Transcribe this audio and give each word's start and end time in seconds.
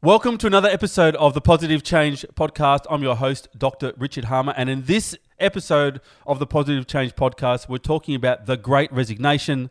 Welcome 0.00 0.38
to 0.38 0.46
another 0.46 0.68
episode 0.68 1.16
of 1.16 1.34
the 1.34 1.40
Positive 1.40 1.82
Change 1.82 2.24
Podcast. 2.36 2.84
I'm 2.88 3.02
your 3.02 3.16
host, 3.16 3.48
Dr. 3.58 3.94
Richard 3.98 4.26
Harmer, 4.26 4.54
and 4.56 4.70
in 4.70 4.84
this 4.84 5.16
episode 5.40 6.00
of 6.24 6.38
the 6.38 6.46
Positive 6.46 6.86
Change 6.86 7.16
Podcast, 7.16 7.68
we're 7.68 7.78
talking 7.78 8.14
about 8.14 8.46
the 8.46 8.56
great 8.56 8.92
resignation 8.92 9.70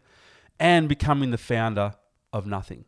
and 0.60 0.90
becoming 0.90 1.32
the 1.32 1.38
founder 1.38 1.94
of 2.34 2.46
nothing. 2.46 2.84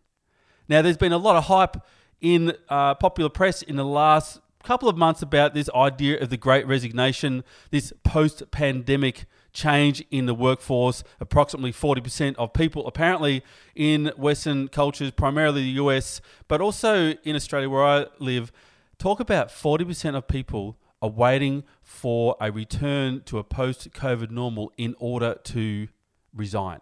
Now, 0.67 0.81
there's 0.81 0.97
been 0.97 1.13
a 1.13 1.17
lot 1.17 1.37
of 1.37 1.45
hype 1.45 1.77
in 2.19 2.57
uh, 2.67 2.95
popular 2.95 3.29
press 3.29 3.61
in 3.61 3.77
the 3.77 3.85
last 3.85 4.41
couple 4.65 4.89
of 4.89 4.97
months 4.97 5.21
about 5.21 5.53
this 5.53 5.69
idea 5.73 6.19
of 6.19 6.29
the 6.29 6.35
great 6.35 6.67
resignation, 6.67 7.45
this 7.71 7.93
post 8.03 8.51
pandemic 8.51 9.27
change 9.53 10.03
in 10.11 10.25
the 10.25 10.33
workforce. 10.33 11.03
Approximately 11.19 11.73
40% 11.73 12.35
of 12.35 12.53
people, 12.53 12.87
apparently, 12.87 13.43
in 13.75 14.11
Western 14.17 14.67
cultures, 14.67 15.11
primarily 15.11 15.61
the 15.63 15.81
US, 15.83 16.21
but 16.47 16.61
also 16.61 17.11
in 17.23 17.35
Australia 17.35 17.69
where 17.69 17.85
I 17.85 18.05
live, 18.19 18.51
talk 18.97 19.19
about 19.19 19.49
40% 19.49 20.15
of 20.15 20.27
people 20.27 20.77
are 21.01 21.09
waiting 21.09 21.63
for 21.81 22.35
a 22.41 22.51
return 22.51 23.21
to 23.25 23.37
a 23.37 23.43
post 23.43 23.91
COVID 23.91 24.31
normal 24.31 24.71
in 24.77 24.95
order 24.99 25.35
to 25.45 25.87
resign. 26.33 26.81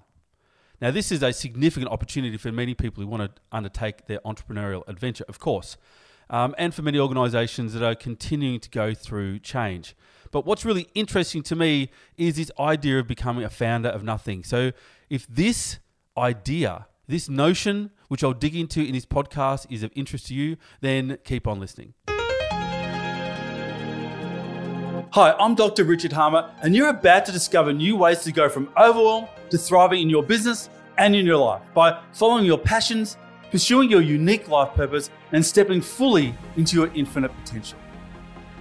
Now, 0.79 0.91
this 0.91 1.11
is 1.11 1.23
a 1.23 1.33
significant 1.33 1.91
opportunity 1.91 2.37
for 2.37 2.51
many 2.51 2.75
people 2.75 3.01
who 3.01 3.07
want 3.07 3.23
to 3.23 3.41
undertake 3.51 4.05
their 4.05 4.19
entrepreneurial 4.19 4.87
adventure, 4.87 5.25
of 5.27 5.39
course, 5.39 5.77
um, 6.29 6.55
and 6.57 6.73
for 6.73 6.81
many 6.81 6.99
organizations 6.99 7.73
that 7.73 7.83
are 7.83 7.95
continuing 7.95 8.59
to 8.59 8.69
go 8.69 8.93
through 8.93 9.39
change. 9.39 9.95
But 10.31 10.45
what's 10.45 10.65
really 10.65 10.87
interesting 10.93 11.43
to 11.43 11.55
me 11.55 11.89
is 12.17 12.35
this 12.35 12.51
idea 12.59 12.99
of 12.99 13.07
becoming 13.07 13.43
a 13.43 13.49
founder 13.49 13.89
of 13.89 14.03
nothing. 14.03 14.43
So, 14.43 14.71
if 15.09 15.25
this 15.27 15.79
idea, 16.17 16.87
this 17.07 17.29
notion, 17.29 17.91
which 18.09 18.23
I'll 18.23 18.33
dig 18.33 18.55
into 18.55 18.81
in 18.81 18.93
this 18.93 19.05
podcast, 19.05 19.67
is 19.69 19.83
of 19.83 19.91
interest 19.95 20.27
to 20.27 20.33
you, 20.33 20.57
then 20.81 21.17
keep 21.23 21.47
on 21.47 21.59
listening. 21.59 21.93
Hi, 25.11 25.33
I'm 25.39 25.55
Dr. 25.55 25.85
Richard 25.85 26.11
Harmer, 26.11 26.51
and 26.61 26.75
you're 26.75 26.89
about 26.89 27.25
to 27.25 27.31
discover 27.31 27.71
new 27.71 27.95
ways 27.95 28.19
to 28.23 28.31
go 28.31 28.49
from 28.49 28.69
overwhelm 28.77 29.27
to 29.49 29.57
thriving 29.57 30.01
in 30.01 30.09
your 30.09 30.21
business 30.21 30.69
and 30.97 31.15
in 31.15 31.25
your 31.25 31.37
life 31.37 31.61
by 31.73 32.01
following 32.11 32.45
your 32.45 32.57
passions, 32.57 33.17
pursuing 33.51 33.89
your 33.89 34.01
unique 34.01 34.47
life 34.47 34.73
purpose, 34.73 35.09
and 35.31 35.45
stepping 35.45 35.81
fully 35.81 36.33
into 36.55 36.75
your 36.75 36.91
infinite 36.93 37.31
potential. 37.43 37.77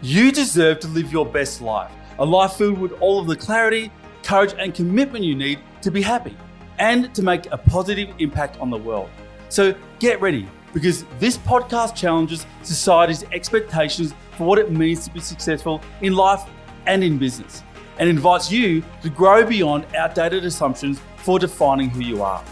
You 0.02 0.32
deserve 0.32 0.80
to 0.80 0.88
live 0.88 1.12
your 1.12 1.26
best 1.26 1.60
life, 1.60 1.90
a 2.18 2.24
life 2.24 2.54
filled 2.54 2.78
with 2.78 2.92
all 3.00 3.20
of 3.20 3.26
the 3.26 3.36
clarity, 3.36 3.90
courage, 4.22 4.54
and 4.58 4.74
commitment 4.74 5.24
you 5.24 5.34
need 5.34 5.58
to 5.82 5.90
be 5.90 6.02
happy 6.02 6.36
and 6.78 7.14
to 7.14 7.22
make 7.22 7.50
a 7.52 7.56
positive 7.56 8.14
impact 8.18 8.58
on 8.58 8.70
the 8.70 8.76
world. 8.76 9.08
So 9.48 9.74
get 9.98 10.20
ready 10.20 10.48
because 10.74 11.04
this 11.18 11.38
podcast 11.38 11.94
challenges 11.94 12.44
society's 12.62 13.24
expectations 13.32 14.12
for 14.36 14.46
what 14.46 14.58
it 14.58 14.70
means 14.70 15.04
to 15.06 15.10
be 15.10 15.20
successful 15.20 15.80
in 16.02 16.14
life 16.14 16.42
and 16.86 17.02
in 17.02 17.16
business 17.18 17.62
and 17.98 18.10
invites 18.10 18.50
you 18.50 18.82
to 19.02 19.08
grow 19.08 19.46
beyond 19.46 19.86
outdated 19.96 20.44
assumptions 20.44 21.00
for 21.16 21.38
defining 21.38 21.88
who 21.88 22.00
you 22.00 22.22
are. 22.22 22.44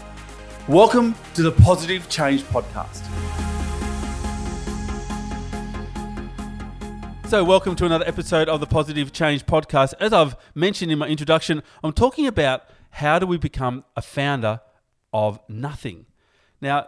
Welcome 0.67 1.13
to 1.35 1.43
the 1.43 1.51
Positive 1.51 2.09
Change 2.09 2.41
Podcast. 2.41 3.05
So, 7.27 7.43
welcome 7.43 7.75
to 7.75 7.85
another 7.85 8.07
episode 8.07 8.49
of 8.49 8.61
the 8.61 8.65
Positive 8.65 9.13
Change 9.13 9.45
Podcast. 9.45 9.93
As 9.99 10.11
I've 10.11 10.35
mentioned 10.55 10.91
in 10.91 10.97
my 10.97 11.07
introduction, 11.07 11.61
I'm 11.83 11.93
talking 11.93 12.25
about 12.25 12.63
how 12.89 13.19
do 13.19 13.27
we 13.27 13.37
become 13.37 13.85
a 13.95 14.01
founder 14.01 14.59
of 15.13 15.39
nothing. 15.47 16.07
Now, 16.59 16.87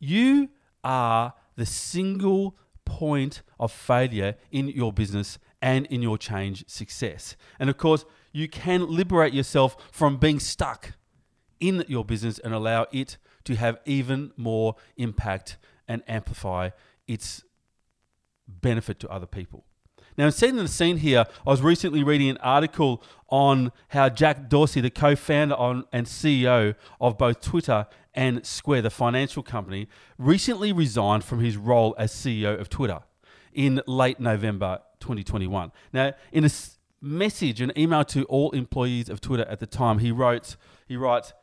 you 0.00 0.48
are 0.82 1.34
the 1.54 1.64
single 1.64 2.56
point 2.84 3.42
of 3.60 3.70
failure 3.70 4.34
in 4.50 4.66
your 4.66 4.92
business 4.92 5.38
and 5.62 5.86
in 5.86 6.02
your 6.02 6.18
change 6.18 6.64
success. 6.68 7.36
And 7.60 7.70
of 7.70 7.76
course, 7.76 8.04
you 8.32 8.48
can 8.48 8.88
liberate 8.88 9.32
yourself 9.32 9.76
from 9.92 10.16
being 10.16 10.40
stuck 10.40 10.95
in 11.60 11.84
your 11.88 12.04
business 12.04 12.38
and 12.38 12.54
allow 12.54 12.86
it 12.92 13.16
to 13.44 13.56
have 13.56 13.78
even 13.84 14.32
more 14.36 14.76
impact 14.96 15.56
and 15.88 16.02
amplify 16.08 16.70
its 17.06 17.42
benefit 18.48 19.00
to 19.00 19.08
other 19.08 19.26
people. 19.26 19.64
Now, 20.18 20.26
in 20.26 20.32
setting 20.32 20.56
the 20.56 20.68
scene 20.68 20.96
here, 20.98 21.26
I 21.46 21.50
was 21.50 21.60
recently 21.60 22.02
reading 22.02 22.30
an 22.30 22.38
article 22.38 23.02
on 23.28 23.70
how 23.88 24.08
Jack 24.08 24.48
Dorsey, 24.48 24.80
the 24.80 24.90
co 24.90 25.14
founder 25.14 25.54
and 25.92 26.06
CEO 26.06 26.74
of 27.00 27.18
both 27.18 27.40
Twitter 27.42 27.86
and 28.14 28.44
Square, 28.46 28.82
the 28.82 28.90
financial 28.90 29.42
company, 29.42 29.88
recently 30.16 30.72
resigned 30.72 31.22
from 31.22 31.40
his 31.40 31.58
role 31.58 31.94
as 31.98 32.12
CEO 32.12 32.58
of 32.58 32.70
Twitter 32.70 33.00
in 33.52 33.82
late 33.86 34.18
November 34.18 34.80
2021. 35.00 35.70
Now, 35.92 36.14
in 36.32 36.44
a 36.44 36.50
message, 37.02 37.60
an 37.60 37.72
email 37.76 38.04
to 38.04 38.24
all 38.24 38.52
employees 38.52 39.10
of 39.10 39.20
Twitter 39.20 39.44
at 39.44 39.60
the 39.60 39.66
time, 39.66 39.98
he 39.98 40.10
wrote, 40.10 40.56
he 40.86 40.96
writes, 40.96 41.34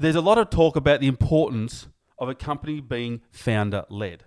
There's 0.00 0.16
a 0.16 0.22
lot 0.22 0.38
of 0.38 0.48
talk 0.48 0.76
about 0.76 1.00
the 1.00 1.08
importance 1.08 1.86
of 2.18 2.30
a 2.30 2.34
company 2.34 2.80
being 2.80 3.20
founder 3.30 3.84
led. 3.90 4.24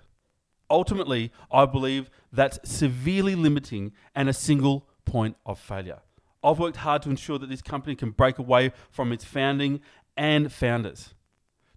Ultimately, 0.69 1.31
I 1.51 1.65
believe 1.65 2.11
that's 2.31 2.59
severely 2.63 3.33
limiting 3.33 3.91
and 4.13 4.29
a 4.29 4.33
single 4.33 4.87
point 5.03 5.35
of 5.47 5.57
failure. 5.57 6.01
I've 6.43 6.59
worked 6.59 6.77
hard 6.77 7.01
to 7.01 7.09
ensure 7.09 7.39
that 7.39 7.49
this 7.49 7.63
company 7.63 7.95
can 7.95 8.11
break 8.11 8.37
away 8.37 8.71
from 8.91 9.11
its 9.11 9.25
founding 9.25 9.81
and 10.15 10.53
founders. 10.53 11.15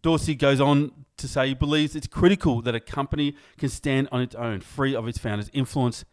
Dorsey 0.02 0.34
goes 0.34 0.60
on 0.60 0.92
to 1.16 1.26
say 1.26 1.48
he 1.48 1.54
believes 1.54 1.96
it's 1.96 2.06
critical 2.06 2.60
that 2.60 2.74
a 2.74 2.80
company 2.80 3.34
can 3.56 3.70
stand 3.70 4.10
on 4.12 4.20
its 4.20 4.34
own, 4.34 4.60
free 4.60 4.94
of 4.94 5.08
its 5.08 5.16
founders' 5.16 5.50
influence 5.54 6.04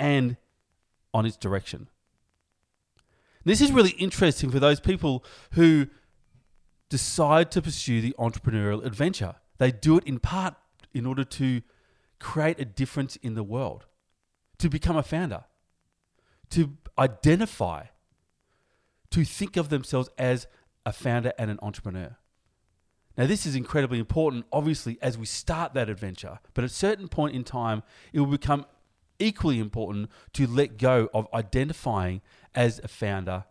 and 0.00 0.36
on 1.14 1.26
its 1.26 1.36
direction. 1.36 1.90
This 3.44 3.60
is 3.60 3.70
really 3.70 3.90
interesting 3.90 4.50
for 4.50 4.58
those 4.58 4.80
people 4.80 5.24
who 5.52 5.86
decide 6.90 7.50
to 7.52 7.62
pursue 7.62 8.02
the 8.02 8.14
entrepreneurial 8.18 8.84
adventure. 8.84 9.36
They 9.56 9.70
do 9.70 9.96
it 9.96 10.04
in 10.04 10.18
part 10.18 10.54
in 10.92 11.06
order 11.06 11.24
to 11.24 11.62
create 12.18 12.60
a 12.60 12.64
difference 12.64 13.16
in 13.16 13.34
the 13.34 13.42
world, 13.42 13.86
to 14.58 14.68
become 14.68 14.96
a 14.96 15.02
founder, 15.02 15.44
to 16.50 16.76
identify, 16.98 17.84
to 19.10 19.24
think 19.24 19.56
of 19.56 19.70
themselves 19.70 20.10
as 20.18 20.46
a 20.84 20.92
founder 20.92 21.32
and 21.38 21.50
an 21.50 21.58
entrepreneur. 21.62 22.16
Now, 23.16 23.26
this 23.26 23.46
is 23.46 23.54
incredibly 23.54 23.98
important, 23.98 24.46
obviously, 24.52 24.98
as 25.00 25.16
we 25.16 25.26
start 25.26 25.74
that 25.74 25.88
adventure, 25.88 26.38
but 26.54 26.64
at 26.64 26.70
a 26.70 26.74
certain 26.74 27.08
point 27.08 27.34
in 27.34 27.44
time, 27.44 27.82
it 28.12 28.20
will 28.20 28.26
become 28.26 28.66
equally 29.18 29.58
important 29.58 30.10
to 30.32 30.46
let 30.46 30.78
go 30.78 31.08
of 31.12 31.28
identifying 31.34 32.22
as 32.54 32.80
a 32.82 32.88
founder 32.88 33.44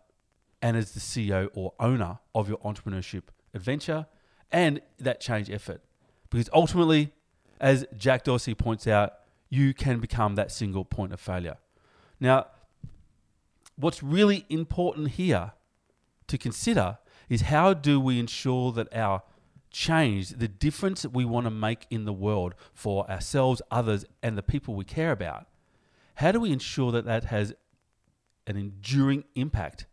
and 0.62 0.76
as 0.76 0.92
the 0.92 1.00
CEO 1.00 1.48
or 1.54 1.72
owner 1.80 2.18
of 2.34 2.48
your 2.48 2.58
entrepreneurship 2.58 3.24
adventure 3.54 4.06
and 4.52 4.80
that 4.98 5.20
change 5.20 5.50
effort. 5.50 5.82
Because 6.28 6.50
ultimately, 6.52 7.12
as 7.60 7.86
Jack 7.96 8.24
Dorsey 8.24 8.54
points 8.54 8.86
out, 8.86 9.14
you 9.48 9.74
can 9.74 9.98
become 9.98 10.36
that 10.36 10.52
single 10.52 10.84
point 10.84 11.12
of 11.12 11.20
failure. 11.20 11.56
Now, 12.20 12.46
what's 13.76 14.02
really 14.02 14.46
important 14.48 15.12
here 15.12 15.52
to 16.28 16.38
consider 16.38 16.98
is 17.28 17.42
how 17.42 17.74
do 17.74 18.00
we 18.00 18.18
ensure 18.18 18.72
that 18.72 18.94
our 18.94 19.22
change, 19.70 20.30
the 20.30 20.48
difference 20.48 21.02
that 21.02 21.10
we 21.10 21.24
want 21.24 21.46
to 21.46 21.50
make 21.50 21.86
in 21.90 22.04
the 22.04 22.12
world 22.12 22.54
for 22.74 23.08
ourselves, 23.10 23.62
others, 23.70 24.04
and 24.22 24.36
the 24.36 24.42
people 24.42 24.74
we 24.74 24.84
care 24.84 25.12
about, 25.12 25.46
how 26.16 26.32
do 26.32 26.40
we 26.40 26.52
ensure 26.52 26.92
that 26.92 27.04
that 27.04 27.24
has 27.24 27.54
an 28.46 28.56
enduring 28.56 29.24
impact 29.34 29.86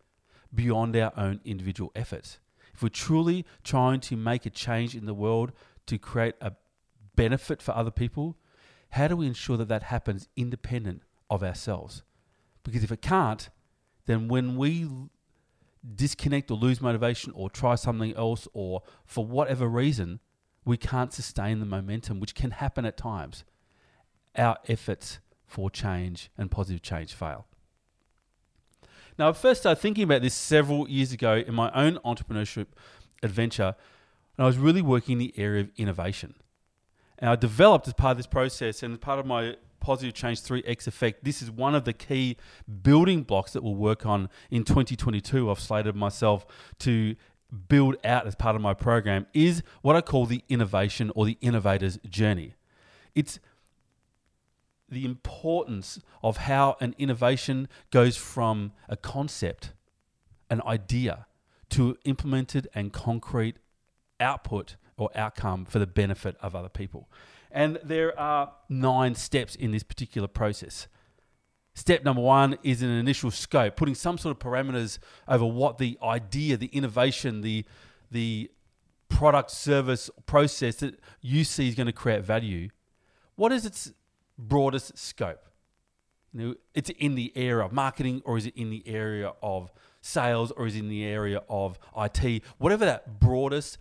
beyond 0.53 0.95
our 0.95 1.13
own 1.17 1.39
individual 1.45 1.91
efforts? 1.95 2.39
If 2.73 2.83
we're 2.83 2.89
truly 2.89 3.45
trying 3.63 3.99
to 4.01 4.15
make 4.15 4.45
a 4.45 4.49
change 4.49 4.95
in 4.95 5.05
the 5.05 5.13
world 5.13 5.51
to 5.87 5.97
create 5.97 6.35
a 6.41 6.53
benefit 7.15 7.61
for 7.61 7.75
other 7.75 7.91
people, 7.91 8.37
how 8.91 9.07
do 9.07 9.15
we 9.15 9.27
ensure 9.27 9.57
that 9.57 9.67
that 9.67 9.83
happens 9.83 10.27
independent 10.35 11.01
of 11.29 11.44
ourselves? 11.44 12.03
Because 12.63 12.83
if 12.83 12.91
it 12.91 13.01
can't, 13.01 13.49
then 14.05 14.27
when 14.27 14.57
we 14.57 14.88
disconnect 15.95 16.51
or 16.51 16.57
lose 16.57 16.81
motivation 16.81 17.31
or 17.35 17.50
try 17.50 17.75
something 17.75 18.15
else 18.15 18.47
or 18.53 18.81
for 19.05 19.25
whatever 19.25 19.67
reason, 19.67 20.19
we 20.65 20.77
can't 20.77 21.13
sustain 21.13 21.59
the 21.59 21.65
momentum, 21.65 22.19
which 22.19 22.35
can 22.35 22.51
happen 22.51 22.85
at 22.85 22.97
times. 22.97 23.43
Our 24.35 24.57
efforts 24.67 25.19
for 25.45 25.69
change 25.69 26.29
and 26.38 26.51
positive 26.51 26.81
change 26.81 27.13
fail. 27.13 27.47
Now, 29.17 29.29
I 29.29 29.33
first 29.33 29.61
started 29.61 29.81
thinking 29.81 30.03
about 30.03 30.21
this 30.21 30.35
several 30.35 30.87
years 30.87 31.11
ago 31.11 31.43
in 31.45 31.53
my 31.55 31.71
own 31.71 31.97
entrepreneurship 32.05 32.67
adventure, 33.23 33.75
and 34.37 34.43
I 34.43 34.45
was 34.45 34.57
really 34.57 34.81
working 34.81 35.13
in 35.13 35.19
the 35.19 35.33
area 35.37 35.61
of 35.61 35.71
innovation. 35.75 36.35
And 37.17 37.29
I 37.29 37.35
developed 37.35 37.87
as 37.87 37.93
part 37.93 38.11
of 38.11 38.17
this 38.17 38.27
process 38.27 38.83
and 38.83 38.93
as 38.93 38.99
part 38.99 39.19
of 39.19 39.25
my 39.25 39.55
Positive 39.79 40.13
Change 40.13 40.41
3X 40.41 40.87
effect, 40.87 41.23
this 41.23 41.41
is 41.41 41.49
one 41.49 41.73
of 41.73 41.85
the 41.85 41.93
key 41.93 42.37
building 42.83 43.23
blocks 43.23 43.53
that 43.53 43.63
we'll 43.63 43.75
work 43.75 44.05
on 44.05 44.29
in 44.51 44.63
2022. 44.63 45.49
I've 45.49 45.59
slated 45.59 45.95
myself 45.95 46.45
to 46.79 47.15
build 47.69 47.95
out 48.03 48.27
as 48.27 48.35
part 48.35 48.55
of 48.55 48.61
my 48.61 48.73
program 48.73 49.25
is 49.33 49.63
what 49.81 49.95
I 49.95 50.01
call 50.01 50.25
the 50.25 50.43
innovation 50.49 51.11
or 51.15 51.25
the 51.25 51.37
innovator's 51.41 51.97
journey. 52.09 52.55
It's 53.15 53.39
the 54.89 55.06
importance 55.06 56.00
of 56.24 56.38
how 56.38 56.78
an 56.80 56.95
innovation 56.98 57.68
goes 57.92 58.18
from 58.18 58.72
a 58.88 58.98
concept, 58.98 59.74
an 60.50 60.62
idea, 60.66 61.25
to 61.69 61.98
implemented 62.06 62.68
and 62.74 62.94
concrete 62.94 63.57
output 64.19 64.78
or 64.98 65.10
outcome 65.16 65.66
for 65.66 65.80
the 65.80 65.88
benefit 65.88 66.36
of 66.42 66.56
other 66.56 66.69
people. 66.69 67.10
And 67.51 67.80
there 67.84 68.18
are 68.19 68.54
nine 68.69 69.16
steps 69.16 69.56
in 69.56 69.72
this 69.72 69.84
particular 69.84 70.28
process. 70.28 70.88
Step 71.74 72.04
number 72.04 72.22
one 72.22 72.57
is 72.63 72.81
an 72.81 72.89
initial 72.89 73.30
scope, 73.30 73.75
putting 73.75 73.94
some 73.94 74.18
sort 74.18 74.36
of 74.36 74.39
parameters 74.39 74.98
over 75.28 75.45
what 75.45 75.78
the 75.78 75.98
idea, 76.01 76.57
the 76.57 76.68
innovation, 76.68 77.42
the 77.42 77.66
the 78.10 78.50
product, 79.10 79.51
service, 79.51 80.10
process 80.25 80.78
that 80.78 81.00
you 81.22 81.44
see 81.44 81.68
is 81.68 81.75
going 81.75 81.88
to 81.88 81.94
create 81.94 82.24
value. 82.24 82.69
What 83.36 83.51
is 83.51 83.66
its 83.66 83.92
broadest 84.38 84.98
scope? 84.98 85.44
You 86.34 86.39
know, 86.39 86.56
it's 86.74 86.89
in 86.89 87.16
the 87.16 87.31
area 87.36 87.63
of 87.63 87.72
marketing, 87.72 88.22
or 88.25 88.38
is 88.38 88.45
it 88.45 88.56
in 88.56 88.69
the 88.69 88.84
area 88.88 89.34
of 89.42 89.72
sales, 90.01 90.51
or 90.51 90.68
is 90.68 90.75
it 90.75 90.80
in 90.80 90.89
the 90.89 91.06
area 91.06 91.42
of 91.50 91.80
IT? 91.98 92.44
Whatever 92.57 92.86
that 92.86 93.19
broadest 93.19 93.78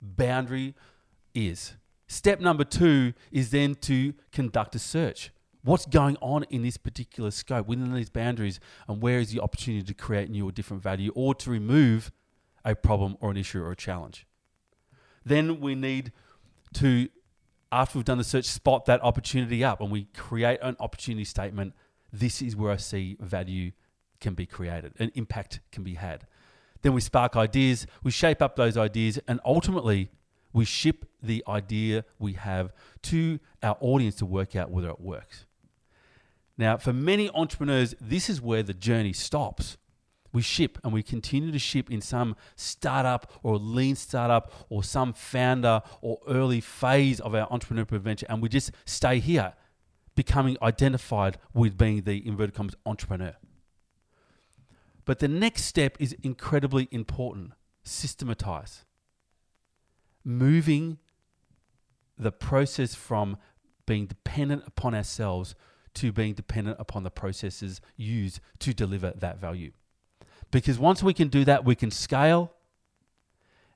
boundary 0.00 0.74
is. 1.34 1.74
Step 2.08 2.40
number 2.40 2.64
two 2.64 3.14
is 3.30 3.50
then 3.50 3.74
to 3.76 4.14
conduct 4.32 4.74
a 4.74 4.78
search. 4.78 5.30
What's 5.64 5.86
going 5.86 6.16
on 6.20 6.42
in 6.50 6.62
this 6.62 6.76
particular 6.76 7.30
scope 7.30 7.68
within 7.68 7.94
these 7.94 8.10
boundaries, 8.10 8.58
and 8.88 9.00
where 9.00 9.20
is 9.20 9.30
the 9.30 9.40
opportunity 9.40 9.84
to 9.84 9.94
create 9.94 10.28
new 10.28 10.48
or 10.48 10.52
different 10.52 10.82
value 10.82 11.12
or 11.14 11.34
to 11.36 11.50
remove 11.50 12.10
a 12.64 12.74
problem 12.74 13.16
or 13.20 13.30
an 13.30 13.36
issue 13.36 13.62
or 13.62 13.70
a 13.70 13.76
challenge? 13.76 14.26
Then 15.24 15.60
we 15.60 15.76
need 15.76 16.12
to, 16.74 17.08
after 17.72 17.98
we've 17.98 18.04
done 18.04 18.18
the 18.18 18.24
search, 18.24 18.44
spot 18.44 18.84
that 18.84 19.02
opportunity 19.02 19.64
up 19.64 19.80
and 19.80 19.90
we 19.90 20.04
create 20.14 20.60
an 20.62 20.76
opportunity 20.78 21.24
statement. 21.24 21.72
This 22.12 22.42
is 22.42 22.54
where 22.54 22.70
I 22.70 22.76
see 22.76 23.16
value 23.18 23.72
can 24.20 24.34
be 24.34 24.46
created, 24.46 24.92
an 24.98 25.10
impact 25.14 25.60
can 25.72 25.82
be 25.82 25.94
had. 25.94 26.26
Then 26.82 26.92
we 26.92 27.00
spark 27.00 27.34
ideas, 27.34 27.86
we 28.02 28.10
shape 28.10 28.42
up 28.42 28.56
those 28.56 28.76
ideas, 28.76 29.18
and 29.26 29.40
ultimately 29.44 30.10
we 30.52 30.64
ship 30.64 31.06
the 31.22 31.42
idea 31.48 32.04
we 32.18 32.34
have 32.34 32.72
to 33.02 33.40
our 33.62 33.78
audience 33.80 34.16
to 34.16 34.26
work 34.26 34.54
out 34.54 34.70
whether 34.70 34.90
it 34.90 35.00
works. 35.00 35.46
Now, 36.58 36.76
for 36.76 36.92
many 36.92 37.30
entrepreneurs, 37.30 37.94
this 38.00 38.28
is 38.28 38.40
where 38.40 38.62
the 38.62 38.74
journey 38.74 39.12
stops. 39.12 39.78
We 40.32 40.42
ship 40.42 40.78
and 40.82 40.92
we 40.92 41.02
continue 41.02 41.52
to 41.52 41.58
ship 41.58 41.90
in 41.90 42.00
some 42.00 42.36
startup 42.56 43.30
or 43.42 43.58
lean 43.58 43.96
startup 43.96 44.52
or 44.68 44.82
some 44.82 45.12
founder 45.12 45.82
or 46.00 46.18
early 46.26 46.60
phase 46.60 47.20
of 47.20 47.34
our 47.34 47.48
entrepreneurial 47.48 48.00
venture. 48.00 48.26
and 48.28 48.40
we 48.42 48.48
just 48.48 48.72
stay 48.84 49.18
here, 49.18 49.52
becoming 50.14 50.56
identified 50.62 51.38
with 51.52 51.76
being 51.76 52.02
the 52.02 52.26
inverted 52.26 52.54
commas 52.54 52.74
entrepreneur. 52.86 53.34
But 55.04 55.18
the 55.18 55.28
next 55.28 55.64
step 55.64 55.96
is 55.98 56.16
incredibly 56.22 56.88
important 56.90 57.52
systematize. 57.82 58.84
Moving 60.24 60.98
the 62.16 62.32
process 62.32 62.94
from 62.94 63.36
being 63.86 64.06
dependent 64.06 64.62
upon 64.66 64.94
ourselves 64.94 65.54
to 65.94 66.12
being 66.12 66.34
dependent 66.34 66.76
upon 66.78 67.02
the 67.02 67.10
processes 67.10 67.80
used 67.96 68.40
to 68.60 68.72
deliver 68.72 69.12
that 69.16 69.38
value. 69.38 69.72
Because 70.52 70.78
once 70.78 71.02
we 71.02 71.14
can 71.14 71.26
do 71.26 71.44
that, 71.46 71.64
we 71.64 71.74
can 71.74 71.90
scale 71.90 72.52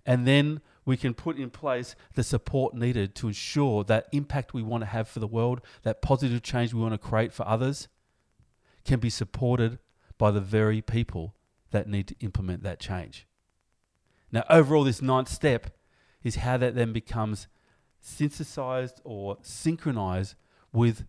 and 0.05 0.25
then 0.25 0.61
we 0.85 0.97
can 0.97 1.15
put 1.15 1.37
in 1.37 1.51
place 1.51 1.97
the 2.15 2.23
support 2.23 2.75
needed 2.75 3.17
to 3.17 3.27
ensure 3.27 3.83
that 3.85 4.07
impact 4.13 4.55
we 4.55 4.63
want 4.63 4.83
to 4.83 4.87
have 4.87 5.09
for 5.09 5.19
the 5.19 5.27
world, 5.27 5.61
that 5.83 6.01
positive 6.01 6.43
change 6.43 6.73
we 6.73 6.81
want 6.81 6.95
to 6.95 6.99
create 6.99 7.33
for 7.33 7.49
others, 7.49 7.89
can 8.85 9.01
be 9.01 9.11
supported 9.11 9.81
by 10.17 10.31
the 10.31 10.41
very 10.41 10.81
people 10.81 11.35
that 11.73 11.89
need 11.89 12.07
to 12.07 12.15
implement 12.21 12.63
that 12.63 12.79
change. 12.79 13.27
Now, 14.31 14.45
overall, 14.49 14.85
this 14.85 15.03
ninth 15.03 15.29
step 15.29 15.77
is 16.23 16.37
how 16.37 16.57
that 16.59 16.75
then 16.75 16.93
becomes 16.93 17.49
synthesized 18.01 19.01
or 19.03 19.39
synchronized 19.43 20.37
with 20.73 21.05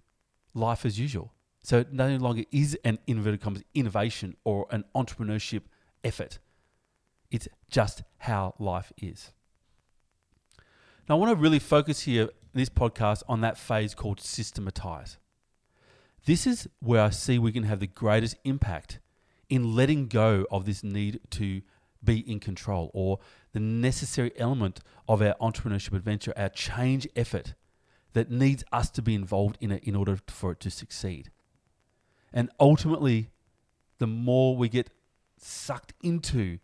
life 0.55 0.85
as 0.85 0.99
usual. 0.99 1.33
So 1.67 1.83
no 1.91 2.15
longer 2.15 2.43
is 2.49 2.77
an 2.85 2.97
inverted 3.07 3.41
commas 3.41 3.61
innovation 3.75 4.37
or 4.45 4.67
an 4.71 4.85
entrepreneurship 4.95 5.63
effort. 6.01 6.39
It's 7.29 7.49
just 7.69 8.03
how 8.19 8.55
life 8.57 8.93
is. 8.97 9.33
Now, 11.09 11.17
I 11.17 11.19
want 11.19 11.37
to 11.37 11.43
really 11.43 11.59
focus 11.59 12.03
here 12.03 12.23
in 12.23 12.29
this 12.53 12.69
podcast 12.69 13.23
on 13.27 13.41
that 13.41 13.57
phase 13.57 13.93
called 13.93 14.21
systematize. 14.21 15.17
This 16.23 16.47
is 16.47 16.69
where 16.79 17.01
I 17.01 17.09
see 17.09 17.37
we 17.37 17.51
can 17.51 17.63
have 17.63 17.81
the 17.81 17.87
greatest 17.87 18.37
impact 18.45 18.99
in 19.49 19.75
letting 19.75 20.07
go 20.07 20.45
of 20.49 20.65
this 20.65 20.85
need 20.85 21.19
to 21.31 21.63
be 22.01 22.19
in 22.31 22.39
control 22.39 22.91
or 22.93 23.19
the 23.51 23.59
necessary 23.59 24.31
element 24.37 24.79
of 25.05 25.21
our 25.21 25.35
entrepreneurship 25.41 25.97
adventure, 25.97 26.31
our 26.37 26.47
change 26.47 27.09
effort 27.17 27.55
that 28.13 28.31
needs 28.31 28.63
us 28.71 28.89
to 28.91 29.01
be 29.01 29.13
involved 29.13 29.57
in 29.59 29.71
it 29.73 29.83
in 29.83 29.97
order 29.97 30.17
for 30.27 30.53
it 30.53 30.61
to 30.61 30.71
succeed. 30.71 31.29
And 32.37 32.51
ultimately, 32.59 33.31
the 33.97 34.05
more 34.05 34.55
we 34.55 34.69
get 34.69 34.91
sucked 35.39 35.95
into 36.03 36.59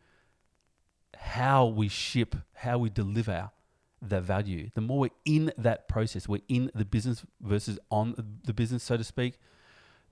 how 1.18 1.66
we 1.66 1.88
ship, 1.88 2.36
how 2.54 2.78
we 2.78 2.92
deliver 2.92 3.50
the 4.00 4.22
value, 4.22 4.70
the 4.76 4.82
more 4.82 5.00
we're 5.00 5.10
in 5.26 5.52
that 5.58 5.88
process, 5.88 6.28
we're 6.28 6.44
in 6.48 6.70
the 6.76 6.86
business 6.86 7.26
versus 7.42 7.80
on 7.90 8.14
the 8.44 8.54
business, 8.54 8.84
so 8.84 8.98
to 8.98 9.04
speak, 9.04 9.40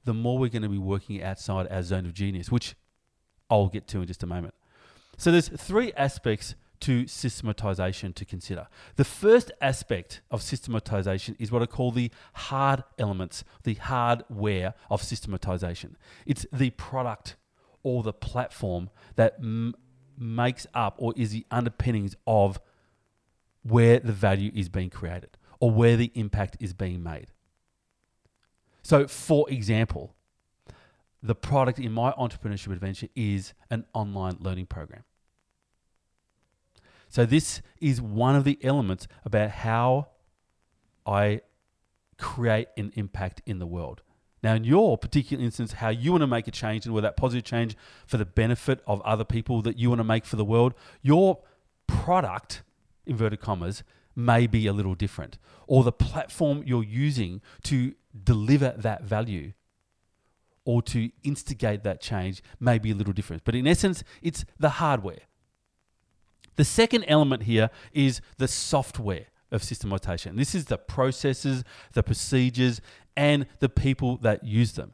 the 0.03 0.15
more 0.15 0.39
we're 0.39 0.49
going 0.49 0.63
to 0.63 0.67
be 0.67 0.79
working 0.79 1.21
outside 1.21 1.67
our 1.69 1.83
zone 1.83 2.07
of 2.07 2.15
genius, 2.15 2.49
which 2.49 2.73
I'll 3.47 3.67
get 3.67 3.87
to 3.89 4.01
in 4.01 4.07
just 4.07 4.23
a 4.23 4.27
moment. 4.27 4.55
So 5.17 5.31
there's 5.31 5.49
three 5.49 5.93
aspects 5.93 6.55
to 6.81 7.07
systematization 7.07 8.13
to 8.13 8.25
consider. 8.25 8.67
The 8.95 9.03
first 9.03 9.51
aspect 9.61 10.21
of 10.29 10.41
systematization 10.41 11.35
is 11.39 11.51
what 11.51 11.61
I 11.61 11.65
call 11.65 11.91
the 11.91 12.11
hard 12.33 12.83
elements, 12.97 13.43
the 13.63 13.75
hardware 13.75 14.73
of 14.89 15.01
systematization. 15.01 15.97
It's 16.25 16.45
the 16.51 16.71
product 16.71 17.35
or 17.83 18.03
the 18.03 18.13
platform 18.13 18.89
that 19.15 19.35
m- 19.39 19.75
makes 20.17 20.67
up 20.73 20.95
or 20.97 21.13
is 21.15 21.31
the 21.31 21.45
underpinnings 21.49 22.15
of 22.27 22.59
where 23.63 23.99
the 23.99 24.13
value 24.13 24.51
is 24.53 24.69
being 24.69 24.89
created 24.89 25.37
or 25.59 25.71
where 25.71 25.95
the 25.95 26.11
impact 26.15 26.57
is 26.59 26.73
being 26.73 27.01
made. 27.03 27.27
So, 28.83 29.07
for 29.07 29.49
example, 29.49 30.15
the 31.21 31.35
product 31.35 31.77
in 31.77 31.91
my 31.91 32.11
entrepreneurship 32.13 32.73
adventure 32.73 33.07
is 33.15 33.53
an 33.69 33.85
online 33.93 34.37
learning 34.39 34.65
program. 34.65 35.03
So, 37.11 37.25
this 37.25 37.61
is 37.81 38.01
one 38.01 38.37
of 38.37 38.45
the 38.45 38.57
elements 38.63 39.05
about 39.25 39.51
how 39.51 40.07
I 41.05 41.41
create 42.17 42.69
an 42.77 42.93
impact 42.95 43.41
in 43.45 43.59
the 43.59 43.67
world. 43.67 44.01
Now, 44.41 44.53
in 44.55 44.63
your 44.63 44.97
particular 44.97 45.43
instance, 45.43 45.73
how 45.73 45.89
you 45.89 46.11
want 46.11 46.21
to 46.21 46.27
make 46.27 46.47
a 46.47 46.51
change 46.51 46.85
and 46.85 46.93
where 46.93 47.01
that 47.01 47.17
positive 47.17 47.43
change 47.43 47.75
for 48.07 48.15
the 48.15 48.25
benefit 48.25 48.81
of 48.87 49.01
other 49.01 49.25
people 49.25 49.61
that 49.63 49.77
you 49.77 49.89
want 49.89 49.99
to 49.99 50.05
make 50.05 50.23
for 50.23 50.37
the 50.37 50.45
world, 50.45 50.73
your 51.01 51.39
product, 51.85 52.63
inverted 53.05 53.41
commas, 53.41 53.83
may 54.15 54.47
be 54.47 54.65
a 54.65 54.73
little 54.73 54.95
different. 54.95 55.37
Or 55.67 55.83
the 55.83 55.91
platform 55.91 56.63
you're 56.65 56.81
using 56.81 57.41
to 57.63 57.93
deliver 58.23 58.73
that 58.77 59.03
value 59.03 59.51
or 60.63 60.81
to 60.83 61.11
instigate 61.23 61.83
that 61.83 61.99
change 61.99 62.41
may 62.57 62.79
be 62.79 62.91
a 62.91 62.95
little 62.95 63.13
different. 63.13 63.43
But 63.43 63.55
in 63.55 63.67
essence, 63.67 64.01
it's 64.21 64.45
the 64.57 64.69
hardware. 64.69 65.23
The 66.55 66.65
second 66.65 67.05
element 67.07 67.43
here 67.43 67.69
is 67.93 68.21
the 68.37 68.47
software 68.47 69.27
of 69.51 69.63
systematization. 69.63 70.35
This 70.35 70.55
is 70.55 70.65
the 70.65 70.77
processes, 70.77 71.63
the 71.93 72.03
procedures, 72.03 72.81
and 73.15 73.45
the 73.59 73.69
people 73.69 74.17
that 74.17 74.43
use 74.43 74.73
them. 74.73 74.93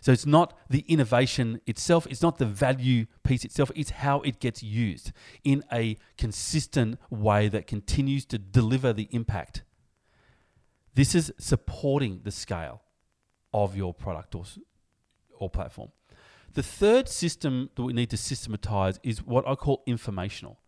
So 0.00 0.12
it's 0.12 0.26
not 0.26 0.58
the 0.68 0.84
innovation 0.86 1.62
itself, 1.66 2.06
it's 2.10 2.20
not 2.20 2.36
the 2.36 2.44
value 2.44 3.06
piece 3.22 3.42
itself, 3.42 3.70
it's 3.74 3.88
how 3.88 4.20
it 4.20 4.38
gets 4.38 4.62
used 4.62 5.12
in 5.44 5.64
a 5.72 5.96
consistent 6.18 6.98
way 7.08 7.48
that 7.48 7.66
continues 7.66 8.26
to 8.26 8.38
deliver 8.38 8.92
the 8.92 9.08
impact. 9.12 9.62
This 10.94 11.14
is 11.14 11.32
supporting 11.38 12.20
the 12.22 12.30
scale 12.30 12.82
of 13.54 13.78
your 13.78 13.94
product 13.94 14.34
or, 14.34 14.44
or 15.38 15.48
platform. 15.48 15.90
The 16.52 16.62
third 16.62 17.08
system 17.08 17.70
that 17.74 17.82
we 17.82 17.94
need 17.94 18.10
to 18.10 18.18
systematize 18.18 19.00
is 19.02 19.24
what 19.24 19.48
I 19.48 19.54
call 19.54 19.82
informational. 19.86 20.58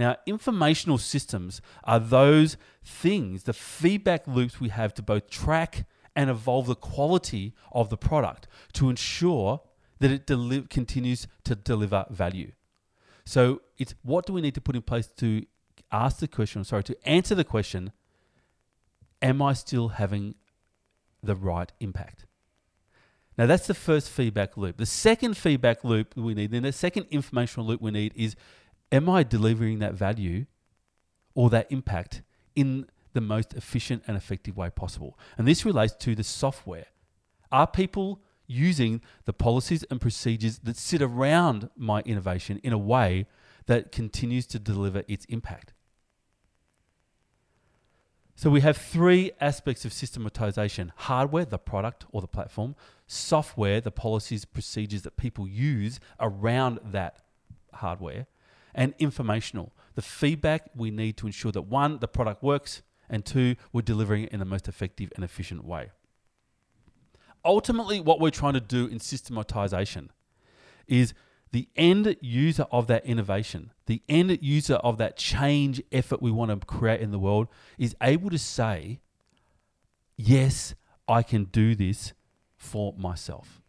Now, 0.00 0.16
informational 0.24 0.96
systems 0.96 1.60
are 1.84 2.00
those 2.00 2.56
things, 2.82 3.42
the 3.42 3.52
feedback 3.52 4.26
loops 4.26 4.58
we 4.58 4.70
have 4.70 4.94
to 4.94 5.02
both 5.02 5.28
track 5.28 5.84
and 6.16 6.30
evolve 6.30 6.68
the 6.68 6.74
quality 6.74 7.52
of 7.70 7.90
the 7.90 7.98
product 7.98 8.48
to 8.72 8.88
ensure 8.88 9.60
that 9.98 10.10
it 10.10 10.26
deli- 10.26 10.62
continues 10.70 11.26
to 11.44 11.54
deliver 11.54 12.06
value. 12.08 12.52
So, 13.26 13.60
it's 13.76 13.94
what 14.02 14.24
do 14.24 14.32
we 14.32 14.40
need 14.40 14.54
to 14.54 14.62
put 14.62 14.74
in 14.74 14.80
place 14.80 15.06
to 15.18 15.44
ask 15.92 16.20
the 16.20 16.28
question, 16.28 16.64
sorry, 16.64 16.84
to 16.84 16.96
answer 17.06 17.34
the 17.34 17.44
question 17.44 17.92
am 19.20 19.42
I 19.42 19.52
still 19.52 19.88
having 19.88 20.34
the 21.22 21.36
right 21.36 21.70
impact? 21.78 22.24
Now, 23.36 23.44
that's 23.44 23.66
the 23.66 23.74
first 23.74 24.08
feedback 24.08 24.56
loop. 24.56 24.78
The 24.78 24.86
second 24.86 25.36
feedback 25.36 25.84
loop 25.84 26.16
we 26.16 26.32
need, 26.32 26.52
then 26.52 26.62
the 26.62 26.72
second 26.72 27.06
informational 27.10 27.66
loop 27.66 27.82
we 27.82 27.90
need 27.90 28.14
is 28.16 28.34
am 28.92 29.08
I 29.08 29.22
delivering 29.22 29.78
that 29.78 29.94
value 29.94 30.46
or 31.34 31.50
that 31.50 31.70
impact 31.70 32.22
in 32.54 32.86
the 33.12 33.20
most 33.20 33.54
efficient 33.54 34.02
and 34.06 34.16
effective 34.16 34.56
way 34.56 34.70
possible? 34.70 35.18
And 35.38 35.46
this 35.46 35.64
relates 35.64 35.94
to 36.00 36.14
the 36.14 36.24
software. 36.24 36.86
Are 37.50 37.66
people 37.66 38.22
using 38.46 39.00
the 39.24 39.32
policies 39.32 39.84
and 39.90 40.00
procedures 40.00 40.58
that 40.58 40.76
sit 40.76 41.02
around 41.02 41.70
my 41.76 42.00
innovation 42.00 42.60
in 42.62 42.72
a 42.72 42.78
way 42.78 43.26
that 43.66 43.92
continues 43.92 44.46
to 44.48 44.58
deliver 44.58 45.04
its 45.08 45.24
impact? 45.26 45.72
So 48.40 48.48
we 48.48 48.62
have 48.62 48.78
three 48.78 49.32
aspects 49.38 49.84
of 49.84 49.92
systematization 49.92 50.92
hardware, 50.96 51.44
the 51.44 51.58
product 51.58 52.06
or 52.10 52.22
the 52.22 52.26
platform, 52.26 52.74
software, 53.06 53.82
the 53.82 53.90
policies, 53.90 54.46
procedures 54.46 55.02
that 55.02 55.18
people 55.18 55.46
use 55.46 56.00
around 56.18 56.80
that 56.82 57.20
hardware, 57.74 58.26
and 58.74 58.94
informational, 58.98 59.72
the 59.94 60.02
feedback 60.02 60.70
we 60.74 60.90
need 60.90 61.16
to 61.18 61.26
ensure 61.26 61.52
that 61.52 61.62
one, 61.62 61.98
the 61.98 62.08
product 62.08 62.42
works, 62.42 62.82
and 63.08 63.24
two, 63.24 63.56
we're 63.72 63.82
delivering 63.82 64.24
it 64.24 64.32
in 64.32 64.38
the 64.38 64.44
most 64.44 64.68
effective 64.68 65.12
and 65.16 65.24
efficient 65.24 65.64
way. 65.64 65.90
Ultimately, 67.44 68.00
what 68.00 68.20
we're 68.20 68.30
trying 68.30 68.54
to 68.54 68.60
do 68.60 68.86
in 68.86 69.00
systematization 69.00 70.10
is 70.86 71.14
the 71.52 71.68
end 71.74 72.16
user 72.20 72.66
of 72.70 72.86
that 72.86 73.04
innovation, 73.04 73.72
the 73.86 74.02
end 74.08 74.38
user 74.40 74.76
of 74.76 74.98
that 74.98 75.16
change 75.16 75.82
effort 75.90 76.22
we 76.22 76.30
want 76.30 76.50
to 76.50 76.66
create 76.66 77.00
in 77.00 77.10
the 77.10 77.18
world 77.18 77.48
is 77.78 77.96
able 78.02 78.30
to 78.30 78.38
say, 78.38 79.00
Yes, 80.16 80.74
I 81.08 81.22
can 81.22 81.44
do 81.44 81.74
this 81.74 82.12
for 82.56 82.94
myself. 82.96 83.59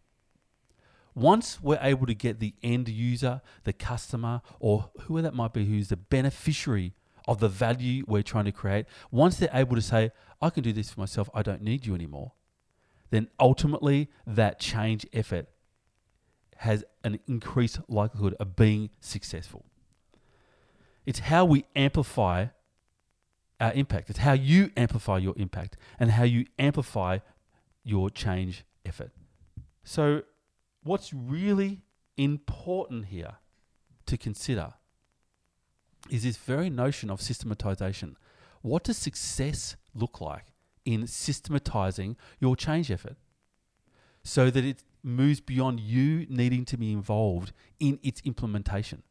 Once 1.13 1.61
we're 1.61 1.79
able 1.81 2.05
to 2.05 2.13
get 2.13 2.39
the 2.39 2.53
end 2.63 2.87
user, 2.87 3.41
the 3.63 3.73
customer, 3.73 4.41
or 4.59 4.91
whoever 5.01 5.23
that 5.23 5.33
might 5.33 5.53
be, 5.53 5.65
who's 5.65 5.89
the 5.89 5.97
beneficiary 5.97 6.93
of 7.27 7.39
the 7.39 7.49
value 7.49 8.03
we're 8.07 8.23
trying 8.23 8.45
to 8.45 8.51
create, 8.51 8.85
once 9.11 9.37
they're 9.37 9.49
able 9.53 9.75
to 9.75 9.81
say, 9.81 10.11
I 10.41 10.49
can 10.49 10.63
do 10.63 10.73
this 10.73 10.91
for 10.91 10.99
myself, 10.99 11.29
I 11.33 11.41
don't 11.41 11.61
need 11.61 11.85
you 11.85 11.93
anymore, 11.93 12.33
then 13.09 13.27
ultimately 13.39 14.09
that 14.25 14.59
change 14.59 15.05
effort 15.13 15.47
has 16.57 16.83
an 17.03 17.19
increased 17.27 17.79
likelihood 17.87 18.35
of 18.39 18.55
being 18.55 18.89
successful. 18.99 19.65
It's 21.05 21.19
how 21.19 21.43
we 21.45 21.65
amplify 21.75 22.47
our 23.59 23.73
impact. 23.73 24.09
It's 24.09 24.19
how 24.19 24.33
you 24.33 24.71
amplify 24.77 25.17
your 25.17 25.33
impact 25.37 25.77
and 25.99 26.11
how 26.11 26.23
you 26.23 26.45
amplify 26.57 27.19
your 27.83 28.09
change 28.09 28.63
effort. 28.85 29.11
So, 29.83 30.21
what's 30.83 31.13
really 31.13 31.81
important 32.17 33.05
here 33.05 33.35
to 34.05 34.17
consider 34.17 34.73
is 36.09 36.23
this 36.23 36.37
very 36.37 36.69
notion 36.69 37.09
of 37.09 37.21
systematization. 37.21 38.17
What 38.61 38.83
does 38.83 38.97
success 38.97 39.75
look 39.93 40.21
like 40.21 40.45
in 40.85 41.07
systematizing 41.07 42.17
your 42.39 42.55
change 42.55 42.91
effort 42.91 43.15
so 44.23 44.49
that 44.49 44.65
it 44.65 44.83
moves 45.03 45.39
beyond 45.39 45.79
you 45.79 46.25
needing 46.29 46.65
to 46.65 46.77
be 46.77 46.91
involved 46.91 47.51
in 47.79 47.99
its 48.03 48.21
implementation. 48.23 49.03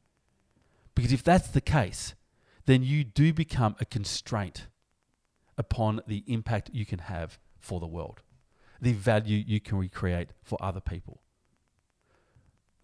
Because 0.94 1.12
if 1.12 1.22
that's 1.22 1.48
the 1.48 1.60
case, 1.60 2.14
then 2.66 2.82
you 2.82 3.04
do 3.04 3.32
become 3.32 3.76
a 3.80 3.84
constraint 3.84 4.66
upon 5.58 6.00
the 6.06 6.24
impact 6.26 6.70
you 6.72 6.86
can 6.86 7.00
have 7.00 7.38
for 7.58 7.80
the 7.80 7.86
world, 7.86 8.22
the 8.80 8.92
value 8.92 9.42
you 9.46 9.60
can 9.60 9.78
recreate 9.78 10.30
for 10.42 10.58
other 10.62 10.80
people. 10.80 11.22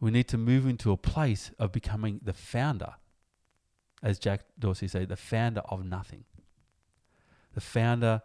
We 0.00 0.10
need 0.10 0.28
to 0.28 0.38
move 0.38 0.66
into 0.66 0.92
a 0.92 0.96
place 0.96 1.50
of 1.58 1.72
becoming 1.72 2.20
the 2.22 2.32
founder, 2.32 2.94
as 4.02 4.18
Jack 4.18 4.42
Dorsey 4.58 4.88
said, 4.88 5.08
the 5.08 5.16
founder 5.16 5.62
of 5.68 5.84
nothing, 5.84 6.24
the 7.54 7.60
founder 7.60 8.22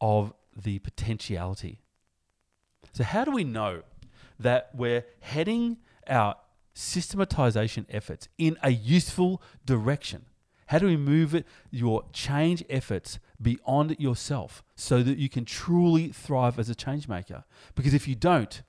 of 0.00 0.32
the 0.56 0.78
potentiality 0.80 1.80
so, 2.92 3.04
how 3.04 3.24
do 3.24 3.30
we 3.30 3.44
know 3.44 3.82
that 4.38 4.70
we're 4.74 5.04
heading 5.20 5.78
our 6.08 6.36
systematization 6.74 7.86
efforts 7.88 8.28
in 8.38 8.56
a 8.62 8.70
useful 8.70 9.42
direction? 9.64 10.26
How 10.66 10.78
do 10.78 10.86
we 10.86 10.96
move 10.96 11.34
it, 11.34 11.46
your 11.70 12.04
change 12.12 12.62
efforts 12.68 13.18
beyond 13.40 13.96
yourself 13.98 14.62
so 14.74 15.02
that 15.02 15.16
you 15.16 15.28
can 15.28 15.44
truly 15.44 16.08
thrive 16.08 16.58
as 16.58 16.68
a 16.68 16.74
change 16.74 17.08
maker? 17.08 17.44
Because 17.74 17.94
if 17.94 18.06
you 18.06 18.14
don't, 18.14 18.62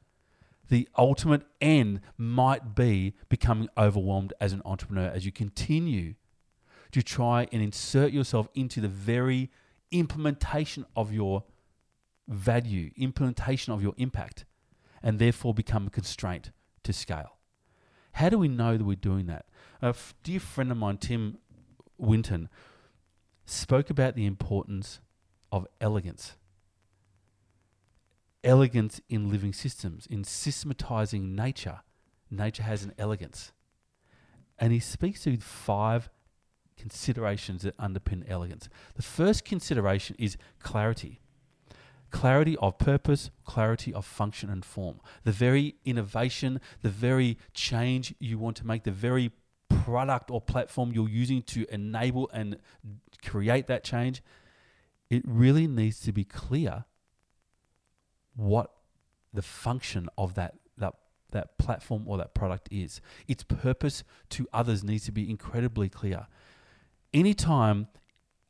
the 0.69 0.87
ultimate 0.97 1.43
end 1.59 1.99
might 2.17 2.75
be 2.75 3.13
becoming 3.27 3.69
overwhelmed 3.77 4.33
as 4.39 4.53
an 4.53 4.61
entrepreneur 4.65 5.07
as 5.07 5.25
you 5.25 5.31
continue 5.31 6.15
to 6.91 7.03
try 7.03 7.47
and 7.51 7.61
insert 7.61 8.11
yourself 8.11 8.47
into 8.55 8.81
the 8.81 8.87
very 8.87 9.51
implementation 9.91 10.85
of 10.95 11.11
your 11.11 11.43
value, 12.27 12.91
implementation 12.95 13.73
of 13.73 13.81
your 13.81 13.93
impact, 13.97 14.45
and 15.01 15.19
therefore 15.19 15.53
become 15.53 15.87
a 15.87 15.89
constraint 15.89 16.51
to 16.83 16.93
scale. 16.93 17.37
How 18.13 18.29
do 18.29 18.37
we 18.37 18.47
know 18.47 18.77
that 18.77 18.83
we're 18.83 18.95
doing 18.95 19.27
that? 19.27 19.45
A 19.81 19.95
dear 20.23 20.39
friend 20.39 20.71
of 20.71 20.77
mine, 20.77 20.97
Tim 20.97 21.37
Winton, 21.97 22.49
spoke 23.45 23.89
about 23.89 24.15
the 24.15 24.25
importance 24.25 24.99
of 25.51 25.67
elegance. 25.79 26.35
Elegance 28.43 29.01
in 29.09 29.29
living 29.29 29.53
systems, 29.53 30.07
in 30.07 30.23
systematizing 30.23 31.35
nature. 31.35 31.81
Nature 32.31 32.63
has 32.63 32.83
an 32.83 32.93
elegance. 32.97 33.51
And 34.57 34.71
he 34.71 34.79
speaks 34.79 35.23
to 35.23 35.37
five 35.37 36.09
considerations 36.77 37.63
that 37.63 37.77
underpin 37.77 38.23
elegance. 38.29 38.69
The 38.95 39.01
first 39.01 39.43
consideration 39.43 40.15
is 40.19 40.37
clarity 40.59 41.21
clarity 42.11 42.57
of 42.57 42.77
purpose, 42.77 43.29
clarity 43.45 43.93
of 43.93 44.05
function 44.05 44.49
and 44.49 44.65
form. 44.65 44.99
The 45.23 45.31
very 45.31 45.75
innovation, 45.85 46.59
the 46.81 46.89
very 46.89 47.37
change 47.53 48.13
you 48.19 48.37
want 48.37 48.57
to 48.57 48.67
make, 48.67 48.83
the 48.83 48.91
very 48.91 49.31
product 49.69 50.31
or 50.31 50.41
platform 50.41 50.91
you're 50.91 51.09
using 51.09 51.41
to 51.43 51.65
enable 51.73 52.29
and 52.33 52.57
create 53.25 53.67
that 53.67 53.83
change, 53.83 54.21
it 55.09 55.23
really 55.25 55.67
needs 55.67 55.99
to 56.01 56.11
be 56.11 56.23
clear 56.23 56.85
what 58.39 58.71
the 59.33 59.41
function 59.41 60.09
of 60.17 60.35
that 60.35 60.55
that 60.77 60.95
that 61.31 61.57
platform 61.57 62.07
or 62.07 62.17
that 62.17 62.33
product 62.33 62.67
is. 62.71 63.01
Its 63.27 63.43
purpose 63.43 64.03
to 64.29 64.47
others 64.51 64.83
needs 64.83 65.05
to 65.05 65.11
be 65.11 65.29
incredibly 65.29 65.89
clear. 65.89 66.27
Anytime 67.13 67.87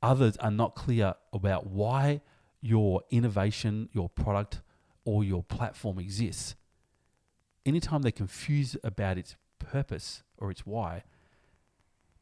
others 0.01 0.37
are 0.37 0.51
not 0.51 0.75
clear 0.75 1.15
about 1.33 1.67
why 1.67 2.21
your 2.61 3.01
innovation, 3.09 3.89
your 3.91 4.09
product, 4.09 4.61
or 5.03 5.23
your 5.23 5.43
platform 5.43 5.99
exists, 5.99 6.55
anytime 7.65 8.01
they're 8.01 8.11
confused 8.11 8.77
about 8.83 9.17
its 9.17 9.35
purpose 9.57 10.23
or 10.37 10.51
its 10.51 10.65
why, 10.65 11.03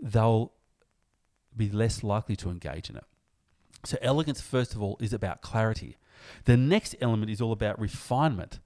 they'll 0.02 0.54
be 1.56 1.70
less 1.70 2.04
likely 2.04 2.36
to 2.36 2.50
engage 2.50 2.90
in 2.90 2.98
it. 2.98 3.04
So, 3.86 3.98
elegance, 4.02 4.42
first 4.42 4.74
of 4.74 4.82
all, 4.82 4.98
is 5.00 5.14
about 5.14 5.42
clarity. 5.42 5.98
The 6.46 6.58
next 6.58 6.96
element 7.02 7.32
is 7.32 7.42
all 7.42 7.52
about 7.52 7.80
refinement 7.80 8.60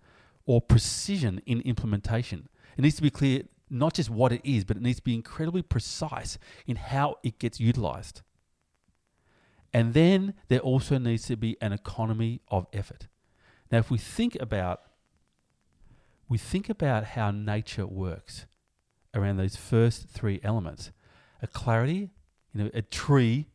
or 0.46 0.62
precision 0.62 1.42
in 1.46 1.62
implementation. 1.62 2.50
It 2.78 2.82
needs 2.82 2.96
to 2.96 3.02
be 3.02 3.10
clear 3.10 3.44
not 3.70 3.94
just 3.94 4.10
what 4.10 4.32
it 4.32 4.42
is, 4.44 4.66
but 4.66 4.78
it 4.78 4.84
needs 4.84 4.98
to 4.98 5.04
be 5.04 5.16
incredibly 5.16 5.62
precise 5.62 6.38
in 6.68 6.76
how 6.76 7.18
it 7.24 7.40
gets 7.40 7.60
utilized. 7.60 8.22
And 9.74 9.94
then 9.94 10.34
there 10.50 10.60
also 10.60 10.98
needs 10.98 11.26
to 11.28 11.38
be 11.38 11.58
an 11.62 11.72
economy 11.72 12.42
of 12.50 12.68
effort. 12.74 13.08
Now, 13.72 13.78
if 13.78 13.90
we 13.90 13.98
think 13.98 14.36
about 14.40 14.82
we 16.32 16.38
think 16.38 16.70
about 16.70 17.04
how 17.04 17.30
nature 17.30 17.86
works 17.86 18.46
around 19.14 19.36
those 19.36 19.58
first 19.58 20.08
three 20.08 20.40
elements. 20.44 20.92
A 21.42 21.48
clarity, 21.48 22.10
you 22.54 22.64
know, 22.64 22.70
a 22.74 22.82
tree 22.82 23.48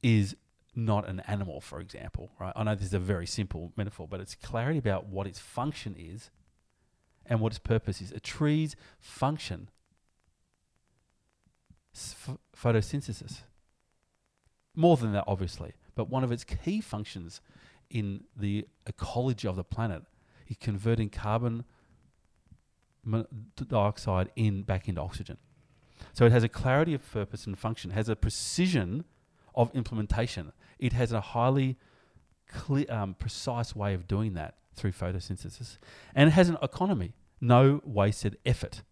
is 0.00 0.36
not 0.78 1.08
an 1.08 1.20
animal, 1.26 1.60
for 1.60 1.80
example, 1.80 2.30
right? 2.38 2.52
I 2.54 2.62
know 2.62 2.74
this 2.76 2.86
is 2.86 2.94
a 2.94 3.00
very 3.00 3.26
simple 3.26 3.72
metaphor, 3.76 4.06
but 4.08 4.20
it's 4.20 4.36
clarity 4.36 4.78
about 4.78 5.06
what 5.06 5.26
its 5.26 5.40
function 5.40 5.96
is 5.98 6.30
and 7.26 7.40
what 7.40 7.52
its 7.52 7.58
purpose 7.58 8.00
is. 8.00 8.12
A 8.12 8.20
tree's 8.20 8.76
function, 9.00 9.70
photosynthesis, 12.56 13.42
more 14.76 14.96
than 14.96 15.12
that, 15.12 15.24
obviously, 15.26 15.72
but 15.96 16.08
one 16.08 16.22
of 16.22 16.30
its 16.30 16.44
key 16.44 16.80
functions 16.80 17.40
in 17.90 18.22
the 18.36 18.64
ecology 18.86 19.48
of 19.48 19.56
the 19.56 19.64
planet 19.64 20.02
is 20.46 20.56
converting 20.60 21.10
carbon 21.10 21.64
dioxide 23.68 24.30
in 24.36 24.62
back 24.62 24.88
into 24.88 25.00
oxygen. 25.00 25.38
So 26.12 26.24
it 26.24 26.30
has 26.30 26.44
a 26.44 26.48
clarity 26.48 26.94
of 26.94 27.10
purpose 27.10 27.46
and 27.46 27.58
function, 27.58 27.90
has 27.90 28.08
a 28.08 28.14
precision 28.14 29.04
of 29.56 29.74
implementation. 29.74 30.52
It 30.78 30.92
has 30.92 31.12
a 31.12 31.20
highly 31.20 31.76
clear, 32.48 32.86
um, 32.88 33.14
precise 33.14 33.74
way 33.74 33.94
of 33.94 34.06
doing 34.06 34.34
that 34.34 34.56
through 34.74 34.92
photosynthesis. 34.92 35.78
And 36.14 36.28
it 36.28 36.32
has 36.32 36.48
an 36.48 36.56
economy, 36.62 37.14
no 37.40 37.80
wasted 37.84 38.38
effort. 38.46 38.82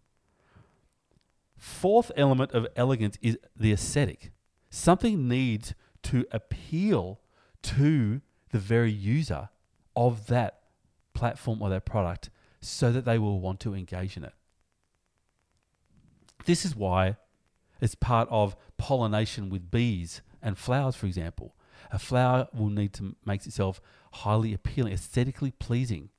Fourth 1.57 2.11
element 2.15 2.51
of 2.51 2.67
elegance 2.75 3.17
is 3.21 3.37
the 3.55 3.71
aesthetic. 3.71 4.31
Something 4.69 5.27
needs 5.27 5.73
to 6.03 6.25
appeal 6.31 7.19
to 7.63 8.21
the 8.51 8.59
very 8.59 8.91
user 8.91 9.49
of 9.95 10.27
that 10.27 10.59
platform 11.13 11.61
or 11.61 11.69
that 11.69 11.85
product 11.85 12.29
so 12.61 12.91
that 12.91 13.05
they 13.05 13.17
will 13.17 13.39
want 13.39 13.59
to 13.61 13.73
engage 13.73 14.17
in 14.17 14.23
it. 14.23 14.33
This 16.45 16.63
is 16.63 16.75
why 16.75 17.17
it's 17.81 17.95
part 17.95 18.27
of 18.31 18.55
pollination 18.77 19.49
with 19.49 19.69
bees 19.71 20.21
and 20.41 20.57
flowers, 20.57 20.95
for 20.95 21.07
example. 21.07 21.55
A 21.91 21.99
flower 21.99 22.47
will 22.53 22.69
need 22.69 22.93
to 22.93 23.15
make 23.25 23.45
itself 23.45 23.81
highly 24.11 24.53
appealing, 24.53 24.93
aesthetically 24.93 25.51
pleasing, 25.51 26.09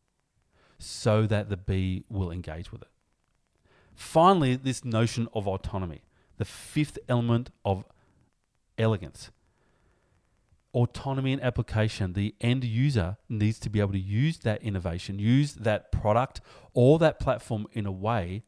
so 0.79 1.27
that 1.27 1.49
the 1.49 1.57
bee 1.57 2.05
will 2.09 2.31
engage 2.31 2.71
with 2.71 2.83
it. 2.83 2.89
Finally, 3.95 4.57
this 4.57 4.85
notion 4.85 5.29
of 5.35 5.49
autonomy, 5.49 6.03
the 6.37 6.45
fifth 6.45 6.99
element 7.09 7.51
of 7.65 7.85
elegance. 8.79 9.31
Autonomy 10.73 11.33
and 11.33 11.43
application. 11.43 12.13
The 12.13 12.35
end 12.41 12.63
user 12.63 13.17
needs 13.29 13.59
to 13.61 13.71
be 13.71 13.81
able 13.81 13.93
to 13.93 13.99
use 13.99 14.39
that 14.39 14.63
innovation, 14.63 15.19
use 15.19 15.55
that 15.55 15.91
product 15.91 16.41
or 16.75 16.99
that 17.01 17.19
platform 17.19 17.67
in 17.73 17.87
a 17.87 17.93
way 17.93 18.45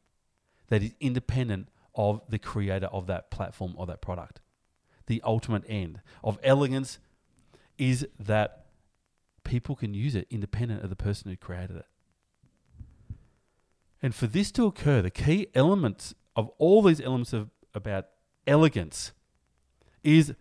that 0.68 0.82
is 0.82 0.94
independent 1.00 1.68
of 1.94 2.20
the 2.28 2.38
creator 2.38 2.86
of 2.86 3.06
that 3.08 3.30
platform 3.30 3.74
or 3.76 3.86
that 3.86 4.00
product. 4.00 4.40
The 5.10 5.20
ultimate 5.24 5.64
end 5.66 6.02
of 6.22 6.38
elegance 6.40 7.00
is 7.76 8.06
that 8.20 8.66
people 9.42 9.74
can 9.74 9.92
use 9.92 10.14
it 10.14 10.28
independent 10.30 10.84
of 10.84 10.88
the 10.88 10.94
person 10.94 11.32
who 11.32 11.36
created 11.36 11.78
it. 11.78 11.86
And 14.00 14.14
for 14.14 14.28
this 14.28 14.52
to 14.52 14.66
occur, 14.66 15.02
the 15.02 15.10
key 15.10 15.48
elements 15.52 16.14
of 16.36 16.48
all 16.58 16.80
these 16.80 17.00
elements 17.00 17.32
of 17.32 17.50
about 17.74 18.06
elegance 18.46 19.10
is 20.04 20.32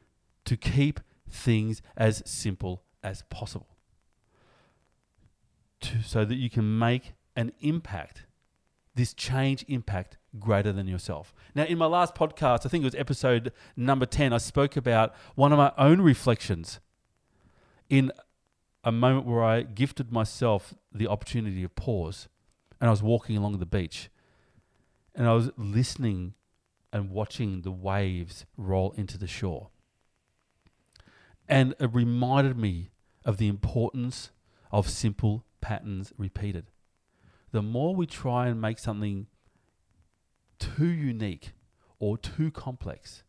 to 0.45 0.55
keep 0.55 0.99
things 1.27 1.81
as 1.97 2.21
simple 2.27 2.83
as 3.01 3.23
possible. 3.31 3.75
To, 5.79 6.03
so 6.03 6.25
that 6.25 6.35
you 6.35 6.51
can 6.51 6.77
make 6.77 7.13
an 7.35 7.53
impact, 7.59 8.27
this 8.93 9.15
change 9.15 9.65
impact 9.67 10.18
greater 10.37 10.71
than 10.71 10.87
yourself. 10.87 11.33
Now, 11.55 11.63
in 11.63 11.77
my 11.77 11.85
last 11.85 12.13
podcast, 12.13 12.65
I 12.65 12.69
think 12.69 12.83
it 12.83 12.85
was 12.85 12.95
episode 12.95 13.51
number 13.75 14.05
10, 14.05 14.33
I 14.33 14.37
spoke 14.37 14.77
about 14.77 15.15
one 15.35 15.51
of 15.51 15.57
my 15.57 15.71
own 15.77 16.01
reflections 16.01 16.79
in 17.89 18.11
a 18.83 18.91
moment 18.91 19.25
where 19.25 19.43
I 19.43 19.63
gifted 19.63 20.11
myself 20.11 20.73
the 20.93 21.07
opportunity 21.07 21.61
to 21.61 21.69
pause. 21.69 22.27
And 22.79 22.87
I 22.87 22.91
was 22.91 23.03
walking 23.03 23.35
along 23.35 23.59
the 23.59 23.65
beach 23.65 24.09
and 25.15 25.27
I 25.27 25.33
was 25.33 25.51
listening 25.57 26.33
and 26.93 27.11
watching 27.11 27.61
the 27.61 27.71
waves 27.71 28.45
roll 28.57 28.91
into 28.93 29.17
the 29.17 29.27
shore. 29.27 29.69
And 31.47 31.75
it 31.79 31.93
reminded 31.93 32.57
me 32.57 32.91
of 33.25 33.37
the 33.37 33.47
importance 33.47 34.31
of 34.71 34.89
simple 34.89 35.45
patterns 35.61 36.13
repeated. 36.17 36.67
The 37.51 37.61
more 37.61 37.95
we 37.95 38.05
try 38.05 38.47
and 38.47 38.61
make 38.61 38.79
something 38.79 39.27
too 40.59 40.87
unique 40.87 41.51
or 41.99 42.17
too 42.17 42.51
complex, 42.51 43.23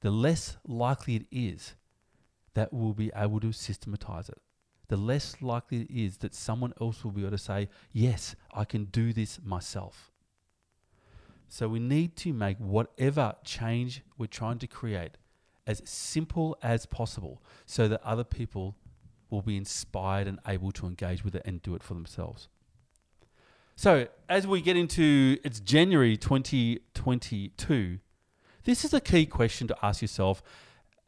the 0.00 0.10
less 0.10 0.56
likely 0.66 1.16
it 1.16 1.26
is 1.30 1.74
that 2.54 2.72
we'll 2.72 2.92
be 2.92 3.10
able 3.16 3.40
to 3.40 3.52
systematize 3.52 4.28
it. 4.28 4.40
The 4.88 4.96
less 4.96 5.40
likely 5.40 5.82
it 5.82 5.90
is 5.90 6.18
that 6.18 6.34
someone 6.34 6.74
else 6.80 7.04
will 7.04 7.10
be 7.10 7.22
able 7.22 7.32
to 7.32 7.38
say, 7.38 7.68
Yes, 7.92 8.36
I 8.52 8.64
can 8.64 8.84
do 8.84 9.12
this 9.12 9.40
myself. 9.42 10.12
So 11.48 11.68
we 11.68 11.78
need 11.78 12.16
to 12.16 12.32
make 12.32 12.58
whatever 12.58 13.34
change 13.44 14.02
we're 14.18 14.26
trying 14.26 14.58
to 14.58 14.66
create 14.66 15.12
as 15.66 15.82
simple 15.84 16.58
as 16.62 16.84
possible 16.84 17.42
so 17.64 17.88
that 17.88 18.02
other 18.02 18.24
people 18.24 18.76
will 19.30 19.42
be 19.42 19.56
inspired 19.56 20.26
and 20.26 20.38
able 20.46 20.72
to 20.72 20.86
engage 20.86 21.24
with 21.24 21.34
it 21.34 21.42
and 21.44 21.62
do 21.62 21.74
it 21.74 21.82
for 21.82 21.94
themselves. 21.94 22.48
So, 23.76 24.06
as 24.28 24.46
we 24.46 24.60
get 24.60 24.76
into 24.76 25.38
it's 25.42 25.60
January 25.60 26.16
2022, 26.16 27.98
this 28.64 28.84
is 28.84 28.94
a 28.94 29.00
key 29.00 29.26
question 29.26 29.66
to 29.68 29.76
ask 29.82 30.00
yourself 30.00 30.42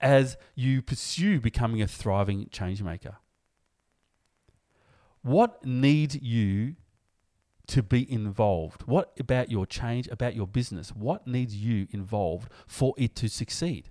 as 0.00 0.36
you 0.54 0.82
pursue 0.82 1.40
becoming 1.40 1.80
a 1.80 1.86
thriving 1.86 2.48
change 2.50 2.82
maker. 2.82 3.16
What 5.22 5.64
needs 5.64 6.20
you 6.20 6.76
to 7.68 7.82
be 7.82 8.10
involved? 8.10 8.82
What 8.82 9.12
about 9.18 9.50
your 9.50 9.66
change, 9.66 10.08
about 10.08 10.36
your 10.36 10.46
business? 10.46 10.90
What 10.90 11.26
needs 11.26 11.56
you 11.56 11.86
involved 11.90 12.50
for 12.66 12.94
it 12.96 13.16
to 13.16 13.28
succeed? 13.28 13.90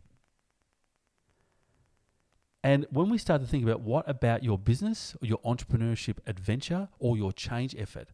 And 2.63 2.85
when 2.89 3.09
we 3.09 3.17
start 3.17 3.41
to 3.41 3.47
think 3.47 3.63
about 3.63 3.81
what 3.81 4.09
about 4.09 4.43
your 4.43 4.57
business 4.57 5.15
or 5.21 5.27
your 5.27 5.39
entrepreneurship 5.39 6.17
adventure 6.25 6.89
or 6.99 7.15
your 7.17 7.31
change 7.31 7.75
effort, 7.77 8.09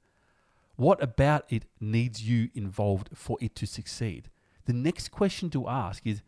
what 0.82 1.04
about 1.04 1.46
it 1.50 1.66
needs 1.80 2.28
you 2.28 2.50
involved 2.56 3.10
for 3.14 3.38
it 3.40 3.54
to 3.54 3.68
succeed? 3.68 4.32
The 4.66 4.74
next 4.74 5.12
question 5.12 5.52
to 5.52 5.68
ask 5.68 6.02
is 6.08 6.24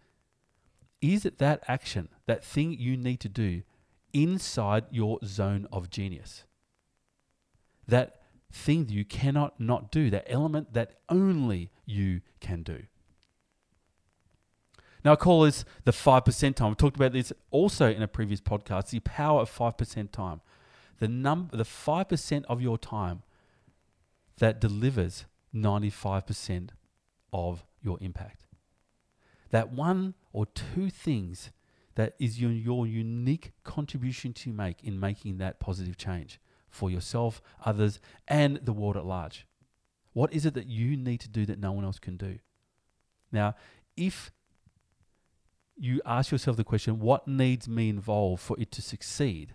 Is 1.01 1.25
it 1.25 1.39
that 1.39 1.63
action, 1.67 2.09
that 2.27 2.45
thing 2.45 2.71
you 2.77 2.95
need 2.95 3.19
to 3.21 3.29
do 3.29 3.63
inside 4.13 4.83
your 4.91 5.17
zone 5.25 5.67
of 5.71 5.89
genius? 5.89 6.43
That 7.87 8.21
thing 8.51 8.85
that 8.85 8.93
you 8.93 9.03
cannot 9.03 9.59
not 9.59 9.91
do, 9.91 10.11
that 10.11 10.25
element 10.27 10.75
that 10.75 10.99
only 11.09 11.71
you 11.87 12.21
can 12.39 12.61
do. 12.61 12.83
Now, 15.03 15.13
I 15.13 15.15
call 15.15 15.41
this 15.41 15.65
the 15.83 15.91
5% 15.91 16.55
time. 16.55 16.69
I've 16.69 16.77
talked 16.77 16.95
about 16.95 17.13
this 17.13 17.33
also 17.49 17.89
in 17.89 18.03
a 18.03 18.07
previous 18.07 18.39
podcast 18.39 18.91
the 18.91 18.99
power 18.99 19.41
of 19.41 19.49
5% 19.49 20.11
time. 20.11 20.41
The, 20.99 21.07
number, 21.07 21.57
the 21.57 21.63
5% 21.63 22.45
of 22.45 22.61
your 22.61 22.77
time 22.77 23.23
that 24.39 24.59
delivers 24.59 25.25
95% 25.53 26.69
of 27.31 27.65
your 27.81 27.97
impact. 28.01 28.45
That 29.51 29.71
one 29.71 30.15
or 30.31 30.45
two 30.47 30.89
things 30.89 31.51
that 31.95 32.15
is 32.19 32.41
your, 32.41 32.51
your 32.51 32.87
unique 32.87 33.53
contribution 33.63 34.33
to 34.33 34.51
make 34.51 34.83
in 34.83 34.99
making 34.99 35.37
that 35.37 35.59
positive 35.59 35.97
change 35.97 36.39
for 36.69 36.89
yourself, 36.89 37.41
others, 37.63 37.99
and 38.27 38.59
the 38.63 38.73
world 38.73 38.97
at 38.97 39.05
large. 39.05 39.45
What 40.13 40.33
is 40.33 40.45
it 40.45 40.55
that 40.55 40.67
you 40.67 40.97
need 40.97 41.19
to 41.21 41.29
do 41.29 41.45
that 41.45 41.59
no 41.59 41.71
one 41.71 41.85
else 41.85 41.99
can 41.99 42.17
do? 42.17 42.39
Now, 43.31 43.55
if 43.95 44.31
you 45.77 46.01
ask 46.05 46.31
yourself 46.31 46.57
the 46.57 46.63
question, 46.63 46.99
what 46.99 47.27
needs 47.27 47.67
me 47.67 47.89
involved 47.89 48.41
for 48.41 48.55
it 48.59 48.71
to 48.71 48.81
succeed? 48.81 49.53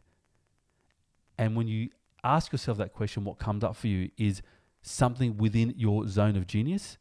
And 1.37 1.57
when 1.57 1.69
you 1.69 1.91
ask 2.25 2.53
yourself 2.53 2.79
that 2.79 2.93
question, 2.93 3.25
what 3.25 3.39
comes 3.39 3.65
up 3.65 3.77
for 3.77 3.87
you 3.87 4.11
is 4.17 4.43
something 4.83 5.37
within 5.37 5.75
your 5.77 6.07
zone 6.09 6.37
of 6.37 6.47
genius. 6.47 6.99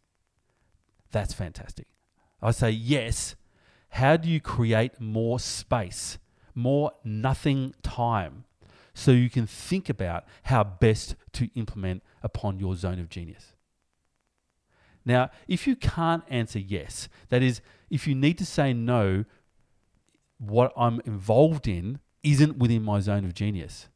That's 1.12 1.34
fantastic. 1.34 1.88
I 2.42 2.52
say, 2.52 2.72
yes. 2.72 3.36
How 3.90 4.18
do 4.18 4.30
you 4.30 4.42
create 4.42 5.00
more 5.00 5.40
space, 5.40 6.18
more 6.54 6.92
nothing 7.04 7.74
time, 7.84 8.44
so 8.94 9.12
you 9.12 9.30
can 9.30 9.48
think 9.48 9.90
about 9.90 10.26
how 10.44 10.64
best 10.64 11.16
to 11.34 11.50
implement 11.56 12.04
upon 12.22 12.60
your 12.60 12.76
zone 12.76 13.00
of 13.00 13.10
genius? 13.10 13.54
Now, 15.06 15.30
if 15.48 15.66
you 15.66 15.78
can't 15.78 16.24
answer 16.28 16.60
yes, 16.60 17.08
that 17.30 17.42
is, 17.42 17.62
if 17.90 18.08
you 18.08 18.14
need 18.14 18.38
to 18.40 18.46
say 18.46 18.74
no, 18.74 19.24
what 20.38 20.74
I'm 20.76 21.00
involved 21.06 21.66
in 21.66 22.00
isn't 22.24 22.58
within 22.58 22.84
my 22.84 23.00
zone 23.00 23.24
of 23.24 23.34
genius. 23.34 23.88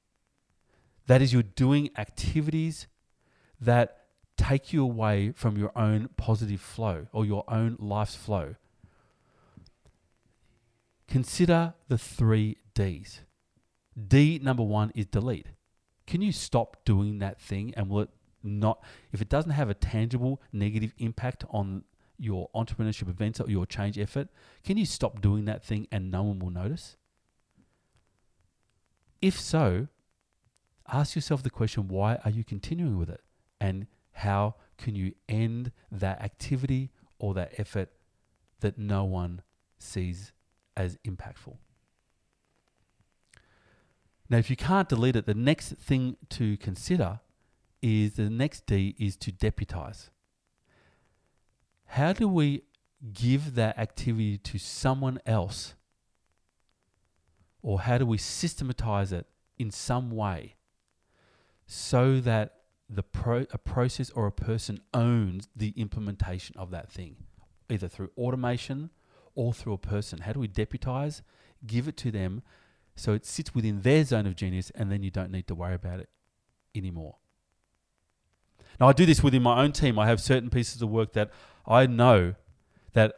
That 1.07 1.21
is, 1.21 1.33
you're 1.33 1.43
doing 1.43 1.89
activities 1.97 2.87
that 3.61 3.97
take 4.35 4.73
you 4.73 4.83
away 4.83 5.31
from 5.35 5.57
your 5.57 5.71
own 5.77 6.09
positive 6.17 6.59
flow 6.59 7.07
or 7.13 7.25
your 7.25 7.43
own 7.47 7.77
life's 7.79 8.15
flow. 8.15 8.55
Consider 11.07 11.75
the 11.87 11.97
three 11.97 12.57
D's. 12.73 13.21
D 14.07 14.39
number 14.41 14.63
one 14.63 14.91
is 14.95 15.05
delete. 15.05 15.47
Can 16.07 16.21
you 16.21 16.31
stop 16.31 16.83
doing 16.85 17.19
that 17.19 17.39
thing 17.39 17.73
and 17.77 17.89
will 17.89 18.01
it 18.01 18.09
not, 18.43 18.83
if 19.11 19.21
it 19.21 19.29
doesn't 19.29 19.51
have 19.51 19.69
a 19.69 19.73
tangible 19.73 20.41
negative 20.51 20.93
impact 20.97 21.45
on 21.51 21.83
your 22.17 22.49
entrepreneurship 22.55 23.09
events 23.09 23.39
or 23.39 23.49
your 23.49 23.65
change 23.65 23.99
effort, 23.99 24.29
can 24.63 24.77
you 24.77 24.85
stop 24.85 25.21
doing 25.21 25.45
that 25.45 25.63
thing 25.63 25.87
and 25.91 26.09
no 26.09 26.23
one 26.23 26.39
will 26.39 26.49
notice? 26.49 26.97
If 29.21 29.39
so, 29.39 29.87
ask 30.91 31.15
yourself 31.15 31.43
the 31.43 31.49
question 31.49 31.87
why 31.87 32.15
are 32.25 32.31
you 32.31 32.43
continuing 32.43 32.97
with 32.97 33.09
it? 33.09 33.21
And 33.61 33.85
how 34.13 34.55
can 34.79 34.95
you 34.95 35.13
end 35.29 35.71
that 35.91 36.19
activity 36.19 36.89
or 37.19 37.35
that 37.35 37.53
effort 37.57 37.89
that 38.59 38.79
no 38.79 39.03
one 39.03 39.43
sees 39.77 40.33
as 40.75 40.97
impactful? 41.07 41.57
Now, 44.29 44.37
if 44.37 44.49
you 44.49 44.55
can't 44.55 44.89
delete 44.89 45.15
it, 45.15 45.27
the 45.27 45.35
next 45.35 45.73
thing 45.73 46.17
to 46.29 46.57
consider 46.57 47.19
is 47.83 48.13
the 48.13 48.29
next 48.29 48.65
D 48.65 48.95
is 48.97 49.15
to 49.17 49.31
deputize. 49.31 50.09
How 51.85 52.13
do 52.13 52.27
we 52.27 52.63
give 53.13 53.53
that 53.55 53.77
activity 53.77 54.37
to 54.39 54.57
someone 54.57 55.19
else? 55.25 55.75
Or 57.61 57.81
how 57.81 57.99
do 57.99 58.07
we 58.07 58.17
systematize 58.17 59.11
it 59.11 59.27
in 59.59 59.69
some 59.69 60.09
way 60.09 60.55
so 61.67 62.19
that 62.21 62.60
the 62.93 63.03
pro- 63.03 63.47
a 63.51 63.57
process 63.57 64.09
or 64.11 64.27
a 64.27 64.31
person 64.31 64.81
owns 64.93 65.47
the 65.55 65.73
implementation 65.77 66.55
of 66.57 66.71
that 66.71 66.91
thing, 66.91 67.15
either 67.69 67.87
through 67.87 68.11
automation 68.17 68.89
or 69.33 69.53
through 69.53 69.73
a 69.73 69.77
person? 69.77 70.19
How 70.19 70.33
do 70.33 70.39
we 70.39 70.47
deputize, 70.47 71.21
give 71.65 71.87
it 71.87 71.95
to 71.97 72.11
them 72.11 72.43
so 72.95 73.13
it 73.13 73.25
sits 73.25 73.55
within 73.55 73.81
their 73.81 74.03
zone 74.03 74.27
of 74.27 74.35
genius 74.35 74.71
and 74.71 74.91
then 74.91 75.03
you 75.03 75.09
don't 75.09 75.31
need 75.31 75.47
to 75.47 75.55
worry 75.55 75.75
about 75.75 76.01
it 76.01 76.09
anymore? 76.75 77.15
Now, 78.79 78.89
I 78.89 78.93
do 78.93 79.05
this 79.05 79.23
within 79.23 79.43
my 79.43 79.63
own 79.63 79.71
team. 79.71 79.97
I 79.97 80.07
have 80.07 80.19
certain 80.19 80.49
pieces 80.49 80.81
of 80.81 80.89
work 80.89 81.13
that 81.13 81.31
I 81.65 81.85
know 81.85 82.35
that 82.93 83.13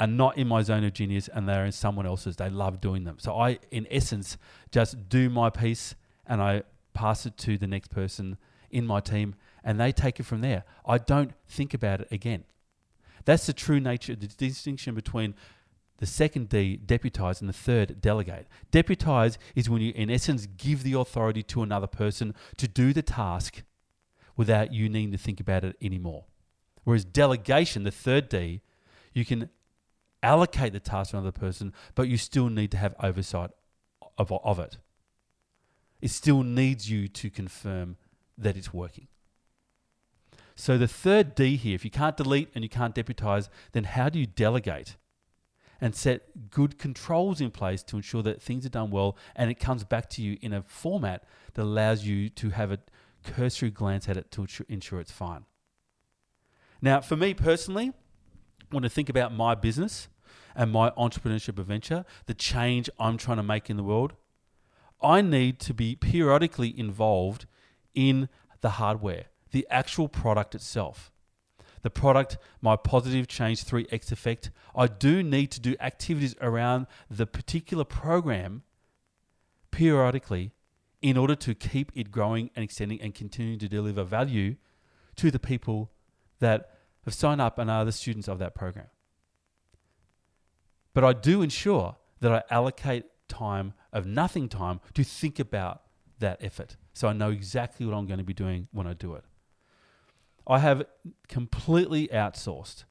are 0.00 0.06
not 0.06 0.36
in 0.36 0.48
my 0.48 0.60
zone 0.62 0.84
of 0.84 0.92
genius 0.92 1.28
and 1.28 1.48
they're 1.48 1.64
in 1.64 1.72
someone 1.72 2.04
else's. 2.04 2.36
They 2.36 2.50
love 2.50 2.80
doing 2.80 3.04
them. 3.04 3.18
So 3.18 3.34
I, 3.38 3.58
in 3.70 3.86
essence, 3.90 4.36
just 4.70 5.08
do 5.08 5.30
my 5.30 5.50
piece 5.50 5.94
and 6.26 6.42
I 6.42 6.64
pass 6.92 7.26
it 7.26 7.36
to 7.38 7.56
the 7.56 7.66
next 7.66 7.90
person 7.90 8.36
in 8.74 8.86
my 8.86 9.00
team 9.00 9.34
and 9.62 9.80
they 9.80 9.92
take 9.92 10.20
it 10.20 10.24
from 10.24 10.40
there. 10.40 10.64
I 10.84 10.98
don't 10.98 11.32
think 11.46 11.72
about 11.72 12.02
it 12.02 12.08
again. 12.10 12.44
That's 13.24 13.46
the 13.46 13.52
true 13.52 13.80
nature, 13.80 14.14
the 14.14 14.26
distinction 14.26 14.94
between 14.94 15.34
the 15.98 16.06
second 16.06 16.48
D, 16.48 16.76
deputize, 16.76 17.40
and 17.40 17.48
the 17.48 17.54
third, 17.54 18.00
delegate. 18.00 18.46
Deputize 18.70 19.38
is 19.54 19.70
when 19.70 19.80
you, 19.80 19.92
in 19.94 20.10
essence, 20.10 20.46
give 20.46 20.82
the 20.82 20.92
authority 20.92 21.42
to 21.44 21.62
another 21.62 21.86
person 21.86 22.34
to 22.56 22.68
do 22.68 22.92
the 22.92 23.02
task 23.02 23.62
without 24.36 24.72
you 24.72 24.88
needing 24.88 25.12
to 25.12 25.18
think 25.18 25.40
about 25.40 25.64
it 25.64 25.76
anymore. 25.80 26.24
Whereas 26.82 27.04
delegation, 27.04 27.84
the 27.84 27.92
third 27.92 28.28
D, 28.28 28.60
you 29.12 29.24
can 29.24 29.48
allocate 30.22 30.72
the 30.72 30.80
task 30.80 31.12
to 31.12 31.18
another 31.18 31.32
person, 31.32 31.72
but 31.94 32.08
you 32.08 32.16
still 32.16 32.48
need 32.48 32.72
to 32.72 32.76
have 32.76 32.94
oversight 33.02 33.50
of, 34.18 34.32
of 34.32 34.58
it. 34.58 34.78
It 36.02 36.10
still 36.10 36.42
needs 36.42 36.90
you 36.90 37.08
to 37.08 37.30
confirm 37.30 37.96
that 38.36 38.56
it's 38.56 38.72
working. 38.72 39.08
So 40.56 40.78
the 40.78 40.88
third 40.88 41.34
D 41.34 41.56
here, 41.56 41.74
if 41.74 41.84
you 41.84 41.90
can't 41.90 42.16
delete 42.16 42.50
and 42.54 42.62
you 42.62 42.70
can't 42.70 42.94
deputize, 42.94 43.48
then 43.72 43.84
how 43.84 44.08
do 44.08 44.18
you 44.18 44.26
delegate 44.26 44.96
and 45.80 45.94
set 45.94 46.50
good 46.50 46.78
controls 46.78 47.40
in 47.40 47.50
place 47.50 47.82
to 47.82 47.96
ensure 47.96 48.22
that 48.22 48.40
things 48.40 48.64
are 48.64 48.70
done 48.70 48.90
well 48.90 49.16
and 49.34 49.50
it 49.50 49.58
comes 49.58 49.84
back 49.84 50.08
to 50.10 50.22
you 50.22 50.38
in 50.40 50.52
a 50.52 50.62
format 50.62 51.24
that 51.54 51.62
allows 51.62 52.06
you 52.06 52.28
to 52.28 52.50
have 52.50 52.70
a 52.70 52.78
cursory 53.24 53.70
glance 53.70 54.08
at 54.08 54.16
it 54.16 54.30
to 54.30 54.46
ensure 54.68 55.00
it's 55.00 55.10
fine. 55.10 55.44
Now, 56.80 57.00
for 57.00 57.16
me 57.16 57.34
personally, 57.34 57.92
when 58.70 58.84
I 58.84 58.88
think 58.88 59.08
about 59.08 59.34
my 59.34 59.54
business 59.54 60.08
and 60.54 60.70
my 60.70 60.90
entrepreneurship 60.90 61.58
adventure, 61.58 62.04
the 62.26 62.34
change 62.34 62.88
I'm 62.98 63.16
trying 63.16 63.38
to 63.38 63.42
make 63.42 63.68
in 63.68 63.76
the 63.76 63.82
world, 63.82 64.12
I 65.02 65.20
need 65.20 65.58
to 65.60 65.74
be 65.74 65.96
periodically 65.96 66.78
involved 66.78 67.46
in 67.94 68.28
the 68.60 68.70
hardware, 68.70 69.26
the 69.52 69.66
actual 69.70 70.08
product 70.08 70.54
itself. 70.54 71.12
The 71.82 71.90
product, 71.90 72.38
my 72.62 72.76
positive 72.76 73.28
change 73.28 73.64
3x 73.64 74.10
effect, 74.10 74.50
I 74.74 74.86
do 74.86 75.22
need 75.22 75.50
to 75.52 75.60
do 75.60 75.76
activities 75.80 76.34
around 76.40 76.86
the 77.10 77.26
particular 77.26 77.84
program 77.84 78.62
periodically 79.70 80.52
in 81.02 81.18
order 81.18 81.34
to 81.34 81.54
keep 81.54 81.92
it 81.94 82.10
growing 82.10 82.48
and 82.56 82.64
extending 82.64 83.00
and 83.02 83.14
continuing 83.14 83.58
to 83.58 83.68
deliver 83.68 84.02
value 84.02 84.56
to 85.16 85.30
the 85.30 85.38
people 85.38 85.90
that 86.38 86.70
have 87.04 87.12
signed 87.12 87.40
up 87.40 87.58
and 87.58 87.70
are 87.70 87.84
the 87.84 87.92
students 87.92 88.28
of 88.28 88.38
that 88.38 88.54
program. 88.54 88.86
But 90.94 91.04
I 91.04 91.12
do 91.12 91.42
ensure 91.42 91.96
that 92.20 92.32
I 92.32 92.42
allocate 92.54 93.04
time 93.28 93.74
of 93.92 94.06
nothing 94.06 94.48
time 94.48 94.80
to 94.94 95.04
think 95.04 95.38
about 95.38 95.82
that 96.24 96.42
effort. 96.42 96.76
So 96.92 97.06
I 97.08 97.12
know 97.12 97.30
exactly 97.30 97.86
what 97.86 97.94
I'm 97.94 98.06
going 98.06 98.18
to 98.18 98.24
be 98.24 98.34
doing 98.34 98.68
when 98.72 98.86
I 98.86 98.94
do 98.94 99.14
it. 99.14 99.24
I 100.46 100.58
have 100.58 100.84
completely 101.28 102.08
outsourced 102.08 102.84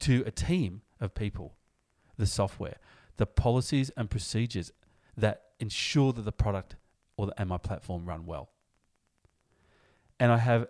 to 0.00 0.22
a 0.26 0.30
team 0.30 0.82
of 1.00 1.14
people 1.14 1.54
the 2.16 2.26
software, 2.26 2.78
the 3.16 3.26
policies 3.26 3.90
and 3.96 4.10
procedures 4.10 4.72
that 5.16 5.42
ensure 5.60 6.12
that 6.12 6.22
the 6.22 6.32
product 6.32 6.76
or 7.16 7.26
the, 7.26 7.40
and 7.40 7.48
my 7.48 7.58
platform 7.58 8.06
run 8.06 8.26
well. 8.26 8.50
And 10.18 10.32
I 10.32 10.38
have 10.38 10.66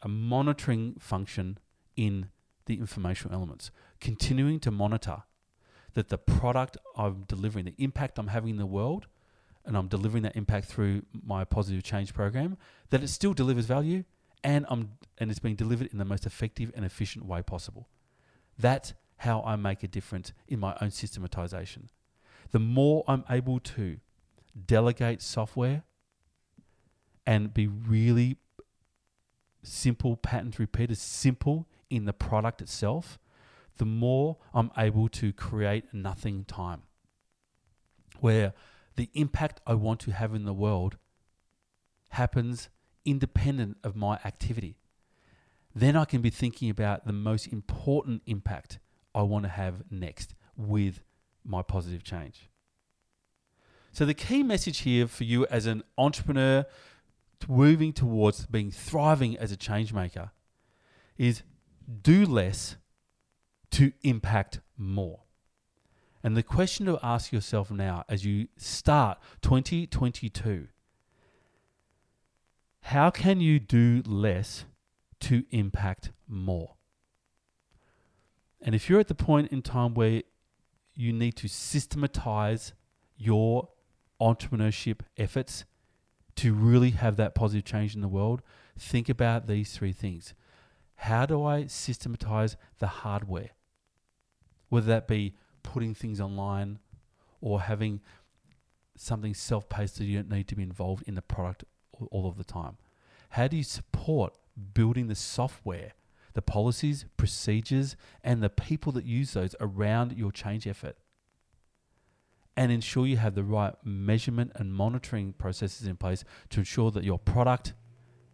a 0.00 0.08
monitoring 0.08 0.96
function 0.98 1.58
in 1.94 2.30
the 2.64 2.78
informational 2.78 3.34
elements, 3.34 3.70
continuing 4.00 4.60
to 4.60 4.70
monitor 4.70 5.24
that 5.92 6.08
the 6.08 6.18
product 6.18 6.78
I'm 6.96 7.24
delivering, 7.26 7.66
the 7.66 7.74
impact 7.76 8.18
I'm 8.18 8.28
having 8.28 8.50
in 8.50 8.56
the 8.56 8.66
world, 8.66 9.06
and 9.64 9.76
I'm 9.76 9.88
delivering 9.88 10.22
that 10.24 10.36
impact 10.36 10.66
through 10.66 11.02
my 11.12 11.44
positive 11.44 11.82
change 11.82 12.14
program, 12.14 12.56
that 12.90 13.02
it 13.02 13.08
still 13.08 13.34
delivers 13.34 13.66
value 13.66 14.04
and 14.42 14.64
I'm 14.68 14.92
and 15.18 15.30
it's 15.30 15.40
being 15.40 15.54
delivered 15.54 15.88
in 15.88 15.98
the 15.98 16.04
most 16.04 16.26
effective 16.26 16.72
and 16.74 16.84
efficient 16.84 17.26
way 17.26 17.42
possible. 17.42 17.88
That's 18.58 18.94
how 19.18 19.42
I 19.42 19.56
make 19.56 19.82
a 19.82 19.88
difference 19.88 20.32
in 20.48 20.60
my 20.60 20.76
own 20.80 20.90
systematization. 20.90 21.90
The 22.52 22.58
more 22.58 23.04
I'm 23.06 23.24
able 23.28 23.60
to 23.60 23.98
delegate 24.66 25.20
software 25.20 25.82
and 27.26 27.52
be 27.52 27.66
really 27.66 28.38
simple 29.62 30.16
patterns 30.16 30.58
repeated, 30.58 30.96
simple 30.96 31.68
in 31.90 32.06
the 32.06 32.12
product 32.12 32.62
itself, 32.62 33.18
the 33.76 33.84
more 33.84 34.38
I'm 34.54 34.70
able 34.76 35.08
to 35.10 35.32
create 35.32 35.92
nothing 35.92 36.44
time. 36.44 36.82
Where 38.20 38.54
the 38.96 39.10
impact 39.14 39.60
I 39.66 39.74
want 39.74 40.00
to 40.00 40.12
have 40.12 40.34
in 40.34 40.44
the 40.44 40.54
world 40.54 40.96
happens 42.10 42.68
independent 43.04 43.78
of 43.82 43.96
my 43.96 44.18
activity. 44.24 44.76
Then 45.74 45.96
I 45.96 46.04
can 46.04 46.20
be 46.20 46.30
thinking 46.30 46.70
about 46.70 47.06
the 47.06 47.12
most 47.12 47.46
important 47.46 48.22
impact 48.26 48.78
I 49.14 49.22
want 49.22 49.44
to 49.44 49.50
have 49.50 49.84
next 49.90 50.34
with 50.56 51.02
my 51.44 51.62
positive 51.62 52.02
change. 52.02 52.50
So, 53.92 54.04
the 54.04 54.14
key 54.14 54.42
message 54.42 54.78
here 54.78 55.06
for 55.08 55.24
you 55.24 55.46
as 55.46 55.66
an 55.66 55.82
entrepreneur 55.98 56.64
moving 57.48 57.92
towards 57.92 58.46
being 58.46 58.70
thriving 58.70 59.36
as 59.36 59.50
a 59.50 59.56
change 59.56 59.92
maker 59.92 60.30
is 61.16 61.42
do 62.02 62.24
less 62.24 62.76
to 63.72 63.92
impact 64.02 64.60
more. 64.76 65.20
And 66.22 66.36
the 66.36 66.42
question 66.42 66.86
to 66.86 66.98
ask 67.02 67.32
yourself 67.32 67.70
now 67.70 68.04
as 68.08 68.24
you 68.24 68.48
start 68.56 69.18
2022 69.42 70.68
how 72.82 73.10
can 73.10 73.40
you 73.40 73.58
do 73.58 74.02
less 74.06 74.64
to 75.20 75.44
impact 75.50 76.10
more? 76.26 76.76
And 78.60 78.74
if 78.74 78.88
you're 78.88 79.00
at 79.00 79.08
the 79.08 79.14
point 79.14 79.52
in 79.52 79.62
time 79.62 79.94
where 79.94 80.22
you 80.94 81.12
need 81.12 81.36
to 81.36 81.48
systematize 81.48 82.72
your 83.16 83.68
entrepreneurship 84.20 85.00
efforts 85.16 85.64
to 86.36 86.52
really 86.52 86.90
have 86.90 87.16
that 87.16 87.34
positive 87.34 87.64
change 87.64 87.94
in 87.94 88.00
the 88.00 88.08
world, 88.08 88.42
think 88.78 89.08
about 89.08 89.46
these 89.46 89.72
three 89.72 89.92
things. 89.92 90.34
How 90.96 91.26
do 91.26 91.44
I 91.44 91.66
systematize 91.66 92.56
the 92.78 92.86
hardware? 92.86 93.50
Whether 94.68 94.88
that 94.88 95.08
be 95.08 95.34
putting 95.62 95.94
things 95.94 96.20
online 96.20 96.78
or 97.40 97.62
having 97.62 98.00
something 98.96 99.34
self 99.34 99.68
paced 99.68 99.98
that 99.98 100.04
you 100.04 100.16
don't 100.16 100.30
need 100.30 100.48
to 100.48 100.54
be 100.54 100.62
involved 100.62 101.04
in 101.06 101.14
the 101.14 101.22
product 101.22 101.64
all 102.10 102.28
of 102.28 102.36
the 102.36 102.44
time. 102.44 102.76
How 103.30 103.48
do 103.48 103.56
you 103.56 103.62
support 103.62 104.34
building 104.74 105.06
the 105.08 105.14
software, 105.14 105.92
the 106.34 106.42
policies, 106.42 107.06
procedures, 107.16 107.96
and 108.22 108.42
the 108.42 108.50
people 108.50 108.92
that 108.92 109.04
use 109.04 109.32
those 109.32 109.54
around 109.60 110.12
your 110.12 110.32
change 110.32 110.66
effort? 110.66 110.96
And 112.56 112.70
ensure 112.70 113.06
you 113.06 113.16
have 113.16 113.34
the 113.34 113.44
right 113.44 113.74
measurement 113.84 114.52
and 114.56 114.74
monitoring 114.74 115.32
processes 115.32 115.86
in 115.86 115.96
place 115.96 116.24
to 116.50 116.60
ensure 116.60 116.90
that 116.90 117.04
your 117.04 117.18
product, 117.18 117.72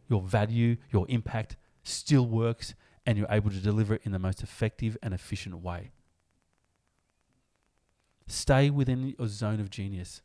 your 0.08 0.22
value, 0.22 0.76
your 0.90 1.06
impact 1.08 1.56
still 1.84 2.26
works 2.26 2.74
and 3.04 3.16
you're 3.16 3.30
able 3.30 3.50
to 3.50 3.60
deliver 3.60 3.94
it 3.94 4.02
in 4.04 4.12
the 4.12 4.18
most 4.18 4.42
effective 4.42 4.96
and 5.02 5.14
efficient 5.14 5.62
way. 5.62 5.92
Stay 8.26 8.70
within 8.70 9.14
your 9.18 9.28
zone 9.28 9.60
of 9.60 9.70
genius. 9.70 10.22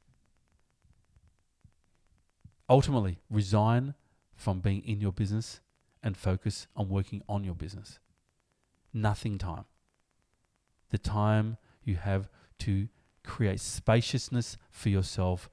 Ultimately, 2.69 3.19
resign 3.29 3.93
from 4.33 4.59
being 4.59 4.81
in 4.85 5.01
your 5.01 5.11
business 5.11 5.59
and 6.01 6.17
focus 6.17 6.67
on 6.75 6.89
working 6.89 7.21
on 7.29 7.43
your 7.43 7.53
business. 7.53 7.99
Nothing 8.93 9.37
time. 9.37 9.65
The 10.89 10.97
time 10.97 11.57
you 11.83 11.97
have 11.97 12.29
to 12.59 12.87
create 13.23 13.59
spaciousness 13.59 14.57
for 14.71 14.89
yourself 14.89 15.49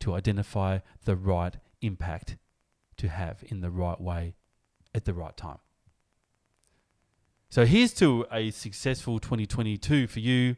to 0.00 0.14
identify 0.14 0.80
the 1.04 1.14
right 1.14 1.56
impact 1.80 2.36
to 2.96 3.08
have 3.08 3.44
in 3.46 3.60
the 3.60 3.70
right 3.70 4.00
way 4.00 4.34
at 4.94 5.04
the 5.04 5.14
right 5.14 5.36
time. 5.36 5.58
So 7.48 7.64
here's 7.64 7.92
to 7.94 8.26
a 8.32 8.50
successful 8.50 9.18
2022 9.18 10.06
for 10.06 10.20
you 10.20 10.56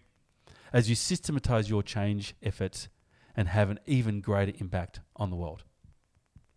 as 0.74 0.90
you 0.90 0.96
systematize 0.96 1.70
your 1.70 1.84
change 1.84 2.34
efforts 2.42 2.88
and 3.36 3.46
have 3.46 3.70
an 3.70 3.78
even 3.86 4.20
greater 4.20 4.52
impact 4.58 5.00
on 5.14 5.30
the 5.30 5.36
world. 5.36 5.62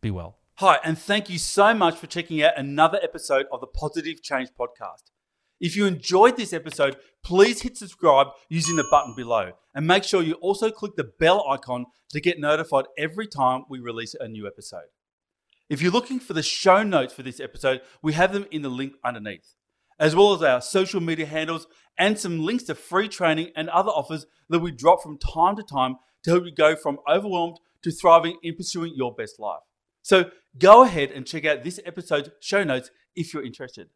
Be 0.01 0.09
well. 0.09 0.39
Hi, 0.55 0.79
and 0.83 0.97
thank 0.97 1.29
you 1.29 1.37
so 1.37 1.75
much 1.75 1.97
for 1.97 2.07
checking 2.07 2.41
out 2.41 2.57
another 2.57 2.99
episode 3.03 3.45
of 3.51 3.61
the 3.61 3.67
Positive 3.67 4.23
Change 4.23 4.49
Podcast. 4.59 5.11
If 5.59 5.75
you 5.75 5.85
enjoyed 5.85 6.35
this 6.35 6.51
episode, 6.51 6.97
please 7.23 7.61
hit 7.61 7.77
subscribe 7.77 8.27
using 8.49 8.75
the 8.75 8.87
button 8.89 9.13
below 9.15 9.51
and 9.75 9.85
make 9.85 10.03
sure 10.03 10.23
you 10.23 10.33
also 10.33 10.71
click 10.71 10.95
the 10.95 11.11
bell 11.19 11.47
icon 11.47 11.85
to 12.09 12.19
get 12.19 12.39
notified 12.39 12.85
every 12.97 13.27
time 13.27 13.65
we 13.69 13.79
release 13.79 14.15
a 14.19 14.27
new 14.27 14.47
episode. 14.47 14.89
If 15.69 15.79
you're 15.79 15.91
looking 15.91 16.19
for 16.19 16.33
the 16.33 16.41
show 16.41 16.81
notes 16.81 17.13
for 17.13 17.21
this 17.21 17.39
episode, 17.39 17.81
we 18.01 18.13
have 18.13 18.33
them 18.33 18.47
in 18.49 18.63
the 18.63 18.69
link 18.69 18.93
underneath 19.03 19.53
as 19.99 20.15
well 20.15 20.33
as 20.33 20.43
our 20.43 20.61
social 20.61 21.01
media 21.01 21.25
handles 21.25 21.67
and 21.97 22.17
some 22.19 22.39
links 22.39 22.63
to 22.65 22.75
free 22.75 23.07
training 23.07 23.51
and 23.55 23.69
other 23.69 23.89
offers 23.89 24.25
that 24.49 24.59
we 24.59 24.71
drop 24.71 25.01
from 25.01 25.17
time 25.17 25.55
to 25.55 25.63
time 25.63 25.95
to 26.23 26.31
help 26.31 26.45
you 26.45 26.51
go 26.51 26.75
from 26.75 26.99
overwhelmed 27.09 27.59
to 27.83 27.91
thriving 27.91 28.37
in 28.43 28.55
pursuing 28.55 28.93
your 28.95 29.13
best 29.13 29.39
life. 29.39 29.61
So 30.01 30.31
go 30.57 30.83
ahead 30.83 31.11
and 31.11 31.25
check 31.25 31.45
out 31.45 31.63
this 31.63 31.79
episode's 31.85 32.29
show 32.39 32.63
notes 32.63 32.91
if 33.15 33.33
you're 33.33 33.45
interested. 33.45 33.89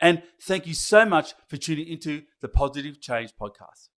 And 0.00 0.22
thank 0.42 0.66
you 0.66 0.74
so 0.74 1.04
much 1.04 1.34
for 1.48 1.56
tuning 1.56 1.86
into 1.86 2.22
the 2.40 2.48
Positive 2.48 3.00
Change 3.00 3.32
Podcast. 3.38 3.88